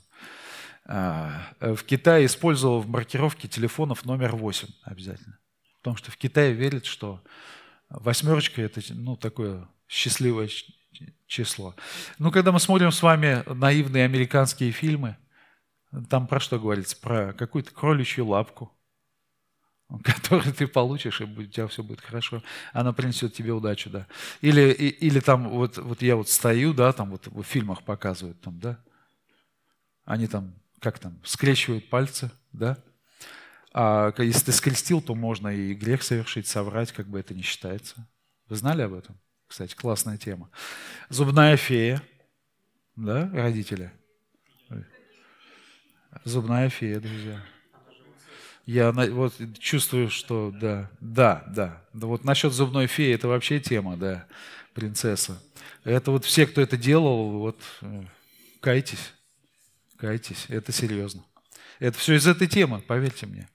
а, 0.87 1.53
в 1.61 1.83
Китае 1.85 2.27
использовал 2.27 2.81
в 2.81 2.89
маркировке 2.89 3.49
телефонов 3.49 4.05
номер 4.05 4.35
8 4.35 4.69
обязательно. 4.83 5.39
Потому 5.79 5.97
что 5.97 6.11
в 6.11 6.17
Китае 6.17 6.53
верят, 6.53 6.85
что 6.85 7.23
восьмерочка– 7.89 8.63
это 8.63 8.81
ну, 8.91 9.17
такое 9.17 9.69
счастливое 9.89 10.49
число. 11.27 11.75
Ну, 12.19 12.31
когда 12.31 12.53
мы 12.53 12.61
смотрим 12.61 12.93
с 12.93 13.03
вами 13.03 13.43
наивные 13.47 14.05
американские 14.05 14.73
фильмы, 14.73 15.17
там 16.09 16.27
про 16.27 16.41
что 16.41 16.59
говорится? 16.59 16.97
Про 16.97 17.33
какую-то 17.33 17.73
кроличью 17.73 18.27
лапку– 18.27 18.77
который 20.05 20.53
ты 20.53 20.67
получишь, 20.67 21.21
и 21.21 21.25
у 21.25 21.47
тебя 21.47 21.67
все 21.67 21.83
будет 21.83 22.01
хорошо, 22.01 22.43
она 22.73 22.93
принесет 22.93 23.35
тебе 23.35 23.53
удачу, 23.53 23.91
да. 23.91 24.07
Или, 24.41 24.71
и, 24.73 24.89
или 24.89 25.21
там, 25.21 25.49
вот, 25.49 25.79
вот 25.79 26.03
я 26.03 26.17
вот 26.17 26.29
стою, 26.29 26.73
да, 26.73 26.93
там 26.93 27.11
вот 27.11 27.27
в 27.27 27.43
фильмах 27.43 27.83
показывают, 27.83 28.41
там, 28.41 28.59
да, 28.61 28.79
они 30.05 30.27
там, 30.27 30.55
как 30.81 30.99
там, 30.99 31.19
скрещивают 31.25 31.89
пальцы, 31.89 32.31
да, 32.53 32.79
а 33.73 34.13
если 34.19 34.47
ты 34.47 34.53
скрестил, 34.53 35.01
то 35.01 35.15
можно 35.15 35.49
и 35.49 35.75
грех 35.75 36.03
совершить, 36.03 36.47
соврать, 36.47 36.93
как 36.93 37.07
бы 37.07 37.21
это 37.21 37.35
не 37.35 37.43
считается. 37.43 38.09
Вы 38.49 38.57
знали 38.57 38.83
об 38.83 38.95
этом? 38.95 39.17
Кстати, 39.47 39.77
классная 39.77 40.17
тема. 40.17 40.51
Зубная 41.09 41.57
фея. 41.57 42.03
Да, 42.97 43.31
родители? 43.33 43.93
Зубная 46.25 46.69
фея, 46.69 46.99
друзья. 46.99 47.41
Я 48.71 48.93
вот 48.93 49.35
чувствую, 49.59 50.11
что 50.11 50.53
да, 50.55 50.89
да, 51.01 51.43
да. 51.49 51.83
вот 51.93 52.23
насчет 52.23 52.53
зубной 52.53 52.87
феи, 52.87 53.13
это 53.13 53.27
вообще 53.27 53.59
тема, 53.59 53.97
да, 53.97 54.27
принцесса. 54.75 55.43
Это 55.83 56.13
вот 56.13 56.25
все, 56.25 56.47
кто 56.47 56.61
это 56.61 56.77
делал, 56.77 57.33
вот 57.33 57.61
э, 57.81 58.05
кайтесь, 58.61 59.13
кайтесь, 59.97 60.47
это 60.47 60.71
серьезно. 60.71 61.25
Это 61.81 61.99
все 61.99 62.15
из 62.15 62.29
этой 62.29 62.47
темы, 62.47 62.81
поверьте 62.81 63.27
мне. 63.27 63.49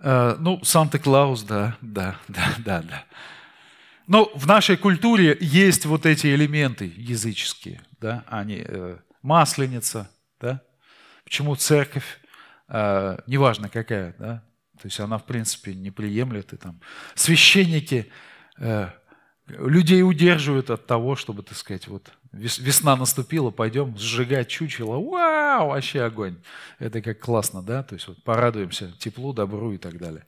Э, 0.00 0.36
ну, 0.38 0.62
Санта-Клаус, 0.62 1.42
да, 1.42 1.76
да, 1.80 2.18
да, 2.28 2.54
да, 2.58 2.82
да. 2.82 3.04
Но 4.06 4.30
в 4.34 4.46
нашей 4.46 4.76
культуре 4.76 5.36
есть 5.40 5.84
вот 5.84 6.06
эти 6.06 6.28
элементы 6.28 6.90
языческие, 6.96 7.82
да, 8.00 8.24
они 8.28 8.62
э, 8.64 8.96
масленица, 9.22 10.08
да. 10.40 10.62
Почему 11.28 11.56
церковь, 11.56 12.20
э, 12.68 13.18
неважно 13.26 13.68
какая, 13.68 14.14
да, 14.18 14.42
то 14.80 14.86
есть 14.86 14.98
она 14.98 15.18
в 15.18 15.26
принципе 15.26 15.74
не 15.74 15.90
приемлет 15.90 16.54
и 16.54 16.56
там 16.56 16.80
священники 17.14 18.10
людей 19.46 20.02
удерживают 20.02 20.70
от 20.70 20.86
того, 20.86 21.16
чтобы, 21.16 21.42
так 21.42 21.58
сказать, 21.58 21.86
вот 21.86 22.10
весна 22.32 22.96
наступила, 22.96 23.50
пойдем 23.50 23.94
сжигать 23.98 24.48
чучело, 24.48 24.98
вау, 24.98 25.68
вообще 25.68 26.02
огонь. 26.02 26.36
Это 26.78 27.02
как 27.02 27.18
классно, 27.20 27.62
да, 27.62 27.82
то 27.82 27.94
есть 27.94 28.08
вот 28.08 28.22
порадуемся 28.22 28.90
теплу, 28.98 29.34
добру 29.34 29.72
и 29.72 29.78
так 29.78 29.98
далее. 29.98 30.24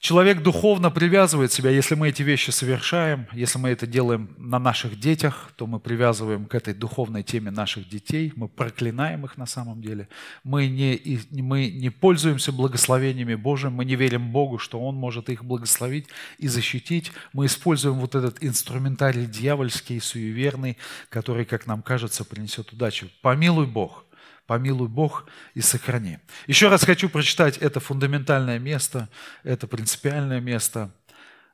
Человек 0.00 0.42
духовно 0.42 0.90
привязывает 0.90 1.52
себя, 1.52 1.68
если 1.68 1.94
мы 1.94 2.08
эти 2.08 2.22
вещи 2.22 2.48
совершаем, 2.48 3.26
если 3.34 3.58
мы 3.58 3.68
это 3.68 3.86
делаем 3.86 4.34
на 4.38 4.58
наших 4.58 4.98
детях, 4.98 5.52
то 5.56 5.66
мы 5.66 5.78
привязываем 5.78 6.46
к 6.46 6.54
этой 6.54 6.72
духовной 6.72 7.22
теме 7.22 7.50
наших 7.50 7.86
детей, 7.86 8.32
мы 8.34 8.48
проклинаем 8.48 9.26
их 9.26 9.36
на 9.36 9.44
самом 9.44 9.82
деле, 9.82 10.08
мы 10.42 10.68
не, 10.68 11.20
мы 11.30 11.68
не 11.68 11.90
пользуемся 11.90 12.50
благословениями 12.50 13.34
Божьим, 13.34 13.74
мы 13.74 13.84
не 13.84 13.94
верим 13.94 14.32
Богу, 14.32 14.56
что 14.56 14.80
Он 14.80 14.94
может 14.94 15.28
их 15.28 15.44
благословить 15.44 16.06
и 16.38 16.48
защитить, 16.48 17.12
мы 17.34 17.44
используем 17.44 17.96
вот 17.96 18.14
этот 18.14 18.42
инструментарий 18.42 19.26
дьявольский, 19.26 20.00
суеверный, 20.00 20.78
который, 21.10 21.44
как 21.44 21.66
нам 21.66 21.82
кажется, 21.82 22.24
принесет 22.24 22.72
удачу. 22.72 23.10
Помилуй 23.20 23.66
Бог– 23.66 24.06
Помилуй 24.50 24.88
Бог 24.88 25.26
и 25.54 25.60
сохрани. 25.60 26.18
Еще 26.48 26.66
раз 26.66 26.82
хочу 26.82 27.08
прочитать 27.08 27.56
это 27.58 27.78
фундаментальное 27.78 28.58
место, 28.58 29.08
это 29.44 29.68
принципиальное 29.68 30.40
место 30.40 30.90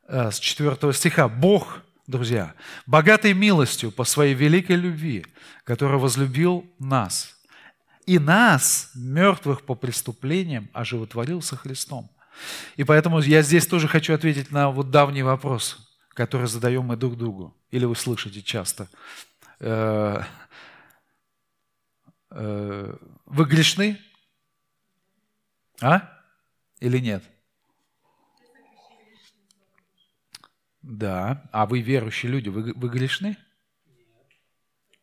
э, 0.09 0.31
с 0.31 0.39
4 0.39 0.95
стиха. 0.95 1.29
Бог, 1.29 1.83
друзья, 2.07 2.55
богатой 2.87 3.35
милостью 3.35 3.93
по 3.93 4.05
своей 4.05 4.33
великой 4.33 4.77
любви, 4.77 5.27
который 5.65 5.99
возлюбил 5.99 6.65
нас, 6.79 7.37
и 8.07 8.19
нас, 8.19 8.93
мертвых 8.95 9.67
по 9.67 9.75
преступлениям, 9.75 10.71
оживотворил 10.73 11.43
со 11.43 11.55
Христом. 11.55 12.11
И 12.77 12.85
поэтому 12.85 13.21
я 13.21 13.43
здесь 13.43 13.67
тоже 13.67 13.89
хочу 13.89 14.15
ответить 14.15 14.51
на 14.51 14.71
вот 14.71 14.91
давний 14.91 15.23
вопрос, 15.23 15.99
который 16.15 16.47
задаем 16.47 16.85
мы 16.85 16.97
друг 16.97 17.19
другу. 17.19 17.55
Или 17.71 17.85
вы 17.85 17.95
слышите 17.95 18.41
часто. 18.41 18.89
Вы 22.37 23.45
грешны? 23.45 23.99
А? 25.81 26.11
Или 26.81 26.99
нет? 26.99 27.25
Да. 30.83 31.49
А 31.53 31.67
вы 31.67 31.81
верующие 31.81 32.31
люди, 32.31 32.49
вы, 32.49 32.73
вы 32.75 32.89
грешны? 32.89 33.37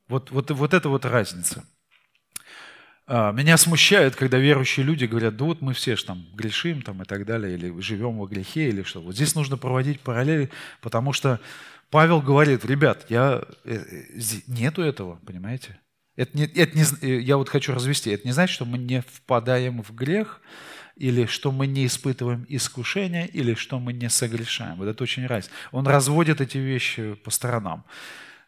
Вот, 0.07 0.31
вот, 0.31 0.51
вот 0.51 0.73
это 0.73 0.89
вот 0.89 1.05
разница. 1.05 1.65
А, 3.05 3.31
меня 3.31 3.57
смущает, 3.57 4.15
когда 4.15 4.37
верующие 4.37 4.85
люди 4.85 5.05
говорят, 5.05 5.35
да 5.35 5.45
вот 5.45 5.61
мы 5.61 5.73
все 5.73 5.95
же 5.95 6.05
там 6.05 6.25
грешим 6.35 6.81
там, 6.81 7.01
и 7.01 7.05
так 7.05 7.25
далее, 7.25 7.55
или 7.55 7.79
живем 7.81 8.17
во 8.17 8.27
грехе, 8.27 8.69
или 8.69 8.83
что. 8.83 9.01
Вот 9.01 9.15
здесь 9.15 9.35
нужно 9.35 9.57
проводить 9.57 9.99
параллели, 9.99 10.49
потому 10.81 11.13
что 11.13 11.39
Павел 11.89 12.21
говорит, 12.21 12.63
ребят, 12.63 13.05
я, 13.09 13.43
э, 13.65 13.75
э, 13.75 14.41
нету 14.47 14.81
этого, 14.81 15.19
понимаете? 15.25 15.79
Это 16.15 16.37
не, 16.37 16.45
это 16.45 16.77
не, 16.77 16.83
э, 17.01 17.19
я 17.21 17.37
вот 17.37 17.49
хочу 17.49 17.73
развести. 17.73 18.11
Это 18.11 18.27
не 18.27 18.33
значит, 18.33 18.53
что 18.53 18.65
мы 18.65 18.77
не 18.77 19.01
впадаем 19.01 19.81
в 19.81 19.93
грех, 19.93 20.41
или 20.95 21.25
что 21.25 21.51
мы 21.51 21.65
не 21.65 21.87
испытываем 21.87 22.45
искушения, 22.49 23.25
или 23.25 23.55
что 23.55 23.79
мы 23.79 23.93
не 23.93 24.09
согрешаем. 24.09 24.75
Вот 24.75 24.87
это 24.87 25.03
очень 25.03 25.25
разница. 25.25 25.55
Он 25.71 25.87
разводит 25.87 26.39
эти 26.39 26.59
вещи 26.59 27.15
по 27.15 27.31
сторонам. 27.31 27.83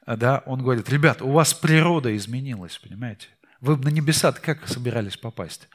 Да? 0.06 0.44
Он 0.46 0.62
говорит, 0.62 0.90
ребят, 0.90 1.22
у 1.22 1.32
вас 1.32 1.54
природа 1.54 2.16
изменилась, 2.16 2.78
понимаете? 2.78 3.28
Вы 3.62 3.78
на 3.78 3.90
небеса 3.90 4.32
как 4.32 4.68
собирались 4.68 5.18
попасть? 5.18 5.68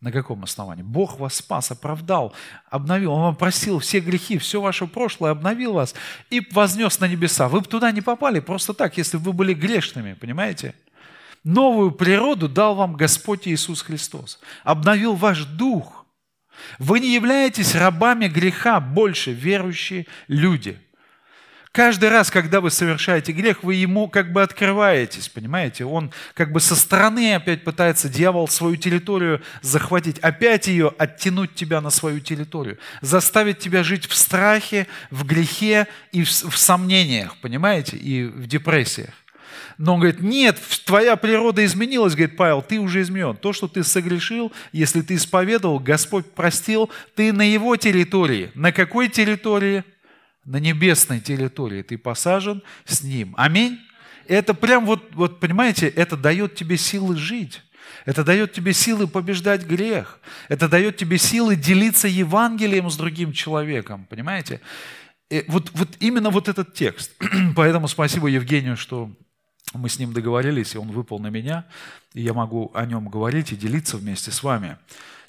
На 0.00 0.10
каком 0.12 0.42
основании? 0.42 0.82
Бог 0.82 1.18
вас 1.18 1.36
спас, 1.36 1.70
оправдал, 1.70 2.34
обновил. 2.68 3.12
Он 3.12 3.22
вам 3.22 3.36
простил 3.36 3.78
все 3.78 4.00
грехи, 4.00 4.36
все 4.36 4.60
ваше 4.60 4.86
прошлое, 4.86 5.30
обновил 5.30 5.74
вас 5.74 5.94
и 6.28 6.46
вознес 6.50 6.98
на 7.00 7.08
небеса. 7.08 7.48
Вы 7.48 7.60
бы 7.60 7.66
туда 7.66 7.92
не 7.92 8.02
попали 8.02 8.40
просто 8.40 8.74
так, 8.74 8.98
если 8.98 9.16
бы 9.16 9.24
вы 9.24 9.32
были 9.32 9.54
грешными, 9.54 10.14
понимаете? 10.14 10.74
Новую 11.46 11.92
природу 11.92 12.48
дал 12.48 12.74
вам 12.74 12.96
Господь 12.96 13.46
Иисус 13.46 13.82
Христос. 13.82 14.40
Обновил 14.64 15.14
ваш 15.14 15.44
дух. 15.44 16.04
Вы 16.80 16.98
не 16.98 17.14
являетесь 17.14 17.76
рабами 17.76 18.26
греха 18.26 18.80
больше, 18.80 19.30
верующие 19.30 20.06
люди. 20.26 20.76
Каждый 21.70 22.08
раз, 22.08 22.32
когда 22.32 22.60
вы 22.60 22.72
совершаете 22.72 23.30
грех, 23.30 23.62
вы 23.62 23.76
ему 23.76 24.08
как 24.08 24.32
бы 24.32 24.42
открываетесь, 24.42 25.28
понимаете? 25.28 25.84
Он 25.84 26.10
как 26.34 26.50
бы 26.50 26.58
со 26.58 26.74
стороны 26.74 27.36
опять 27.36 27.62
пытается, 27.62 28.08
дьявол, 28.08 28.48
свою 28.48 28.74
территорию 28.74 29.40
захватить, 29.62 30.18
опять 30.18 30.66
ее 30.66 30.92
оттянуть 30.98 31.54
тебя 31.54 31.80
на 31.80 31.90
свою 31.90 32.18
территорию, 32.18 32.78
заставить 33.02 33.60
тебя 33.60 33.84
жить 33.84 34.06
в 34.06 34.16
страхе, 34.16 34.88
в 35.12 35.24
грехе 35.24 35.86
и 36.10 36.24
в, 36.24 36.28
в 36.28 36.56
сомнениях, 36.58 37.36
понимаете, 37.40 37.96
и 37.96 38.24
в 38.24 38.48
депрессиях. 38.48 39.14
Но 39.78 39.94
он 39.94 40.00
говорит, 40.00 40.20
нет, 40.20 40.58
твоя 40.84 41.16
природа 41.16 41.64
изменилась, 41.64 42.14
говорит 42.14 42.36
Павел, 42.36 42.62
ты 42.62 42.78
уже 42.78 43.02
изменен. 43.02 43.36
То, 43.36 43.52
что 43.52 43.68
ты 43.68 43.84
согрешил, 43.84 44.52
если 44.72 45.02
ты 45.02 45.14
исповедовал, 45.16 45.78
Господь 45.78 46.30
простил, 46.32 46.90
ты 47.14 47.32
на 47.32 47.42
его 47.42 47.76
территории. 47.76 48.50
На 48.54 48.72
какой 48.72 49.08
территории? 49.08 49.84
На 50.44 50.58
небесной 50.58 51.20
территории. 51.20 51.82
Ты 51.82 51.98
посажен 51.98 52.62
с 52.84 53.02
ним. 53.02 53.34
Аминь. 53.36 53.78
Это 54.28 54.54
прям 54.54 54.86
вот, 54.86 55.14
вот, 55.14 55.40
понимаете, 55.40 55.88
это 55.88 56.16
дает 56.16 56.54
тебе 56.54 56.76
силы 56.76 57.16
жить. 57.16 57.62
Это 58.04 58.24
дает 58.24 58.52
тебе 58.52 58.72
силы 58.72 59.06
побеждать 59.06 59.64
грех. 59.64 60.20
Это 60.48 60.68
дает 60.68 60.96
тебе 60.96 61.18
силы 61.18 61.56
делиться 61.56 62.08
Евангелием 62.08 62.90
с 62.90 62.96
другим 62.96 63.32
человеком. 63.32 64.06
Понимаете? 64.08 64.60
И 65.30 65.44
вот, 65.48 65.70
вот 65.72 65.88
именно 66.00 66.30
вот 66.30 66.48
этот 66.48 66.74
текст. 66.74 67.12
Поэтому 67.56 67.88
спасибо 67.88 68.28
Евгению, 68.28 68.76
что 68.76 69.10
мы 69.76 69.88
с 69.88 69.98
ним 69.98 70.12
договорились, 70.12 70.74
и 70.74 70.78
он 70.78 70.90
выпал 70.90 71.18
на 71.18 71.28
меня, 71.28 71.64
и 72.14 72.22
я 72.22 72.32
могу 72.32 72.70
о 72.74 72.86
нем 72.86 73.08
говорить 73.08 73.52
и 73.52 73.56
делиться 73.56 73.96
вместе 73.96 74.30
с 74.30 74.42
вами. 74.42 74.76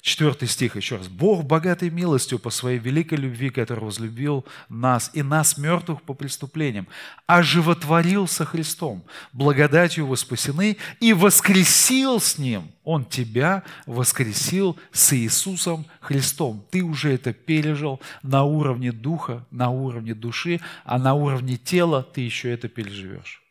Четвертый 0.00 0.46
стих 0.46 0.76
еще 0.76 0.96
раз. 0.96 1.08
«Бог 1.08 1.44
богатой 1.44 1.90
милостью 1.90 2.38
по 2.38 2.50
своей 2.50 2.78
великой 2.78 3.18
любви, 3.18 3.50
который 3.50 3.84
возлюбил 3.84 4.44
нас 4.68 5.10
и 5.12 5.22
нас, 5.22 5.58
мертвых 5.58 6.02
по 6.02 6.14
преступлениям, 6.14 6.86
оживотворил 7.26 8.28
со 8.28 8.44
Христом, 8.44 9.02
благодатью 9.32 10.06
вы 10.06 10.16
спасены 10.16 10.76
и 11.00 11.12
воскресил 11.12 12.20
с 12.20 12.38
Ним. 12.38 12.70
Он 12.84 13.04
тебя 13.04 13.64
воскресил 13.86 14.78
с 14.92 15.12
Иисусом 15.14 15.84
Христом. 16.00 16.64
Ты 16.70 16.82
уже 16.82 17.12
это 17.12 17.32
пережил 17.32 18.00
на 18.22 18.44
уровне 18.44 18.92
духа, 18.92 19.44
на 19.50 19.70
уровне 19.70 20.14
души, 20.14 20.60
а 20.84 20.98
на 20.98 21.14
уровне 21.14 21.56
тела 21.56 22.02
ты 22.02 22.20
еще 22.20 22.52
это 22.52 22.68
переживешь. 22.68 23.42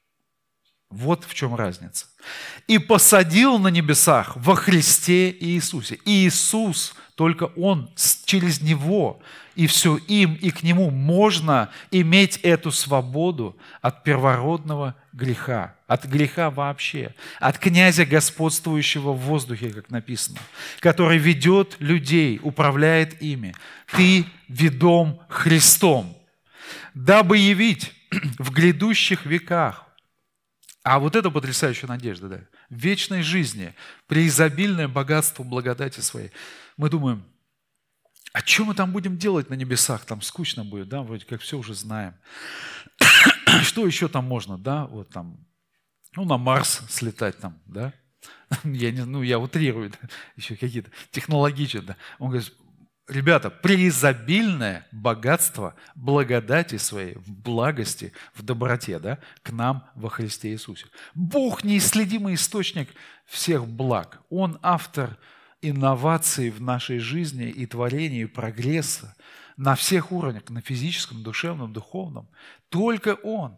Вот 0.89 1.25
в 1.25 1.33
чем 1.33 1.53
разница. 1.53 2.05
И 2.67 2.77
посадил 2.77 3.59
на 3.59 3.67
небесах 3.67 4.37
во 4.37 4.55
Христе 4.55 5.31
Иисусе. 5.31 5.99
Иисус, 6.05 6.95
только 7.15 7.45
Он, 7.55 7.89
через 8.25 8.61
Него, 8.61 9.19
и 9.55 9.67
все 9.67 9.97
им, 9.97 10.35
и 10.35 10.49
к 10.51 10.63
Нему 10.63 10.89
можно 10.89 11.69
иметь 11.91 12.37
эту 12.37 12.71
свободу 12.71 13.57
от 13.81 14.03
первородного 14.03 14.95
греха, 15.11 15.75
от 15.87 16.05
греха 16.05 16.51
вообще, 16.51 17.13
от 17.39 17.57
князя, 17.57 18.05
господствующего 18.05 19.11
в 19.11 19.19
воздухе, 19.19 19.71
как 19.71 19.89
написано, 19.89 20.39
который 20.79 21.17
ведет 21.17 21.75
людей, 21.79 22.39
управляет 22.43 23.21
ими. 23.21 23.55
Ты 23.91 24.25
ведом 24.47 25.19
Христом, 25.27 26.15
дабы 26.93 27.39
явить 27.39 27.91
в 28.37 28.51
грядущих 28.51 29.25
веках 29.25 29.86
а 30.87 30.99
вот 30.99 31.17
это 31.17 31.29
потрясающая 31.29 31.89
надежда, 31.89 32.29
да. 32.29 32.39
Вечной 32.69 33.21
жизни, 33.21 33.75
преизобильное 34.07 34.87
богатство 34.87 35.43
благодати 35.43 35.99
своей. 35.99 36.31
Мы 36.77 36.89
думаем, 36.89 37.25
А 38.31 38.39
что 38.39 38.63
мы 38.63 38.73
там 38.73 38.93
будем 38.93 39.17
делать 39.17 39.49
на 39.49 39.55
небесах? 39.55 40.05
Там 40.05 40.21
скучно 40.21 40.63
будет, 40.63 40.87
да, 40.87 41.01
вроде 41.01 41.25
как 41.25 41.41
все 41.41 41.57
уже 41.57 41.73
знаем. 41.73 42.13
Что 43.63 43.85
еще 43.85 44.07
там 44.07 44.23
можно, 44.25 44.57
да, 44.57 44.85
вот 44.85 45.09
там, 45.09 45.45
ну, 46.15 46.23
на 46.23 46.37
Марс 46.37 46.81
слетать 46.89 47.37
там, 47.37 47.59
да? 47.65 47.91
Я 48.63 48.91
не, 48.91 49.03
ну, 49.03 49.23
я 49.23 49.39
утрирую, 49.39 49.91
еще 50.37 50.55
какие-то 50.55 50.89
технологичные, 51.11 51.81
да. 51.83 51.97
Он 52.17 52.29
говорит, 52.29 52.53
ребята, 53.07 53.49
преизобильное 53.49 54.87
богатство 54.91 55.75
благодати 55.95 56.77
своей, 56.77 57.15
в 57.15 57.31
благости, 57.31 58.13
в 58.33 58.43
доброте, 58.43 58.99
да, 58.99 59.19
к 59.43 59.51
нам 59.51 59.89
во 59.95 60.09
Христе 60.09 60.51
Иисусе. 60.51 60.87
Бог 61.15 61.63
неисследимый 61.63 62.35
источник 62.35 62.89
всех 63.25 63.67
благ. 63.67 64.21
Он 64.29 64.59
автор 64.61 65.17
инноваций 65.61 66.49
в 66.49 66.61
нашей 66.61 66.99
жизни 66.99 67.49
и 67.49 67.65
творения, 67.65 68.23
и 68.23 68.25
прогресса 68.25 69.15
на 69.55 69.75
всех 69.75 70.11
уровнях, 70.11 70.49
на 70.49 70.61
физическом, 70.61 71.23
душевном, 71.23 71.73
духовном. 71.73 72.29
Только 72.69 73.15
Он. 73.15 73.57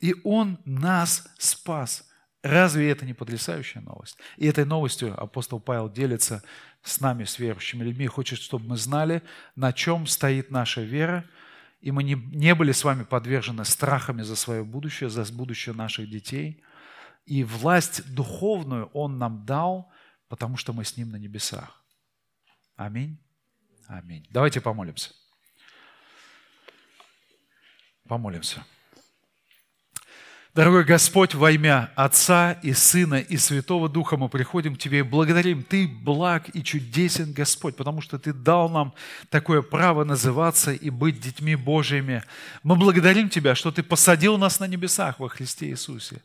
И 0.00 0.14
Он 0.24 0.58
нас 0.64 1.28
спас. 1.38 2.08
Разве 2.42 2.90
это 2.90 3.04
не 3.04 3.14
потрясающая 3.14 3.82
новость? 3.82 4.18
И 4.36 4.46
этой 4.46 4.64
новостью 4.64 5.20
апостол 5.20 5.58
Павел 5.58 5.90
делится 5.90 6.42
с 6.82 7.00
нами, 7.00 7.24
с 7.24 7.38
верующими 7.38 7.82
людьми, 7.82 8.06
хочет, 8.06 8.38
чтобы 8.38 8.66
мы 8.66 8.76
знали, 8.76 9.22
на 9.56 9.72
чем 9.72 10.06
стоит 10.06 10.50
наша 10.50 10.82
вера, 10.82 11.28
и 11.80 11.90
мы 11.90 12.02
не, 12.02 12.14
не 12.14 12.54
были 12.54 12.72
с 12.72 12.84
вами 12.84 13.04
подвержены 13.04 13.64
страхами 13.64 14.22
за 14.22 14.36
свое 14.36 14.64
будущее, 14.64 15.10
за 15.10 15.24
будущее 15.32 15.74
наших 15.74 16.08
детей. 16.08 16.62
И 17.24 17.42
власть 17.42 18.14
духовную 18.14 18.86
Он 18.92 19.18
нам 19.18 19.44
дал, 19.44 19.90
потому 20.28 20.56
что 20.56 20.72
мы 20.72 20.84
с 20.84 20.96
Ним 20.96 21.10
на 21.10 21.16
небесах. 21.16 21.82
Аминь. 22.76 23.18
Аминь. 23.88 24.26
Давайте 24.30 24.60
помолимся. 24.60 25.12
Помолимся. 28.06 28.64
Дорогой 30.56 30.84
Господь, 30.84 31.34
во 31.34 31.50
имя 31.50 31.90
Отца 31.96 32.52
и 32.62 32.72
Сына 32.72 33.16
и 33.16 33.36
Святого 33.36 33.90
Духа 33.90 34.16
мы 34.16 34.30
приходим 34.30 34.74
к 34.74 34.78
Тебе 34.78 35.00
и 35.00 35.02
благодарим. 35.02 35.62
Ты 35.62 35.86
благ 35.86 36.48
и 36.54 36.64
чудесен, 36.64 37.34
Господь, 37.34 37.76
потому 37.76 38.00
что 38.00 38.18
Ты 38.18 38.32
дал 38.32 38.70
нам 38.70 38.94
такое 39.28 39.60
право 39.60 40.04
называться 40.04 40.72
и 40.72 40.88
быть 40.88 41.20
детьми 41.20 41.56
Божьими. 41.56 42.22
Мы 42.62 42.76
благодарим 42.76 43.28
Тебя, 43.28 43.54
что 43.54 43.70
Ты 43.70 43.82
посадил 43.82 44.38
нас 44.38 44.58
на 44.58 44.66
небесах 44.66 45.20
во 45.20 45.28
Христе 45.28 45.68
Иисусе. 45.68 46.22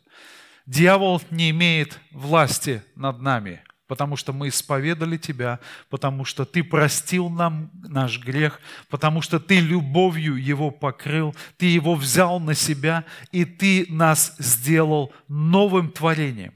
Дьявол 0.64 1.20
не 1.30 1.50
имеет 1.50 2.00
власти 2.10 2.82
над 2.96 3.20
нами 3.20 3.60
потому 3.92 4.16
что 4.16 4.32
мы 4.32 4.48
исповедали 4.48 5.18
Тебя, 5.18 5.60
потому 5.90 6.24
что 6.24 6.46
Ты 6.46 6.64
простил 6.64 7.28
нам 7.28 7.68
наш 7.74 8.18
грех, 8.18 8.58
потому 8.88 9.20
что 9.20 9.38
Ты 9.38 9.60
любовью 9.60 10.42
его 10.42 10.70
покрыл, 10.70 11.36
Ты 11.58 11.66
его 11.66 11.94
взял 11.94 12.40
на 12.40 12.54
себя, 12.54 13.04
и 13.32 13.44
Ты 13.44 13.84
нас 13.90 14.34
сделал 14.38 15.12
новым 15.28 15.90
творением. 15.90 16.54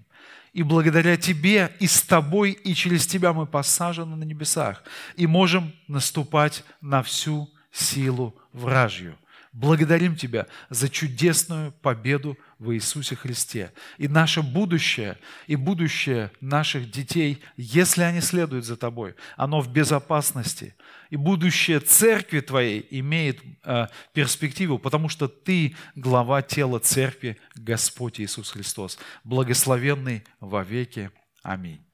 И 0.54 0.62
благодаря 0.62 1.18
Тебе, 1.18 1.70
и 1.78 1.86
с 1.86 2.00
Тобой, 2.00 2.52
и 2.52 2.74
через 2.74 3.06
Тебя 3.06 3.34
мы 3.34 3.44
посажены 3.44 4.16
на 4.16 4.24
небесах, 4.24 4.82
и 5.14 5.26
можем 5.26 5.74
наступать 5.88 6.64
на 6.80 7.02
всю 7.02 7.50
силу 7.70 8.34
вражью– 8.54 9.14
Благодарим 9.56 10.16
Тебя 10.16 10.46
за 10.68 10.90
чудесную 10.90 11.72
победу 11.72 12.36
в 12.58 12.72
Иисусе 12.72 13.16
Христе. 13.16 13.72
И 13.98 14.08
наше 14.08 14.42
будущее, 14.42 15.18
и 15.46 15.56
будущее 15.56 16.30
наших 16.40 16.90
детей, 16.90 17.42
если 17.56 18.02
они 18.02 18.20
следуют 18.20 18.64
за 18.64 18.76
Тобой, 18.76 19.14
оно 19.36 19.60
в 19.60 19.70
безопасности. 19.70 20.74
И 21.10 21.16
будущее 21.16 21.80
церкви 21.80 22.40
Твоей 22.40 22.86
имеет 22.90 23.40
э, 23.64 23.86
перспективу, 24.12 24.78
потому 24.78 25.08
что 25.08 25.28
Ты 25.28 25.76
глава 25.94 26.42
тела 26.42 26.78
церкви, 26.78 27.38
Господь 27.54 28.20
Иисус 28.20 28.50
Христос, 28.50 28.98
благословенный 29.22 30.24
во 30.40 30.64
веки. 30.64 31.10
Аминь. 31.42 31.85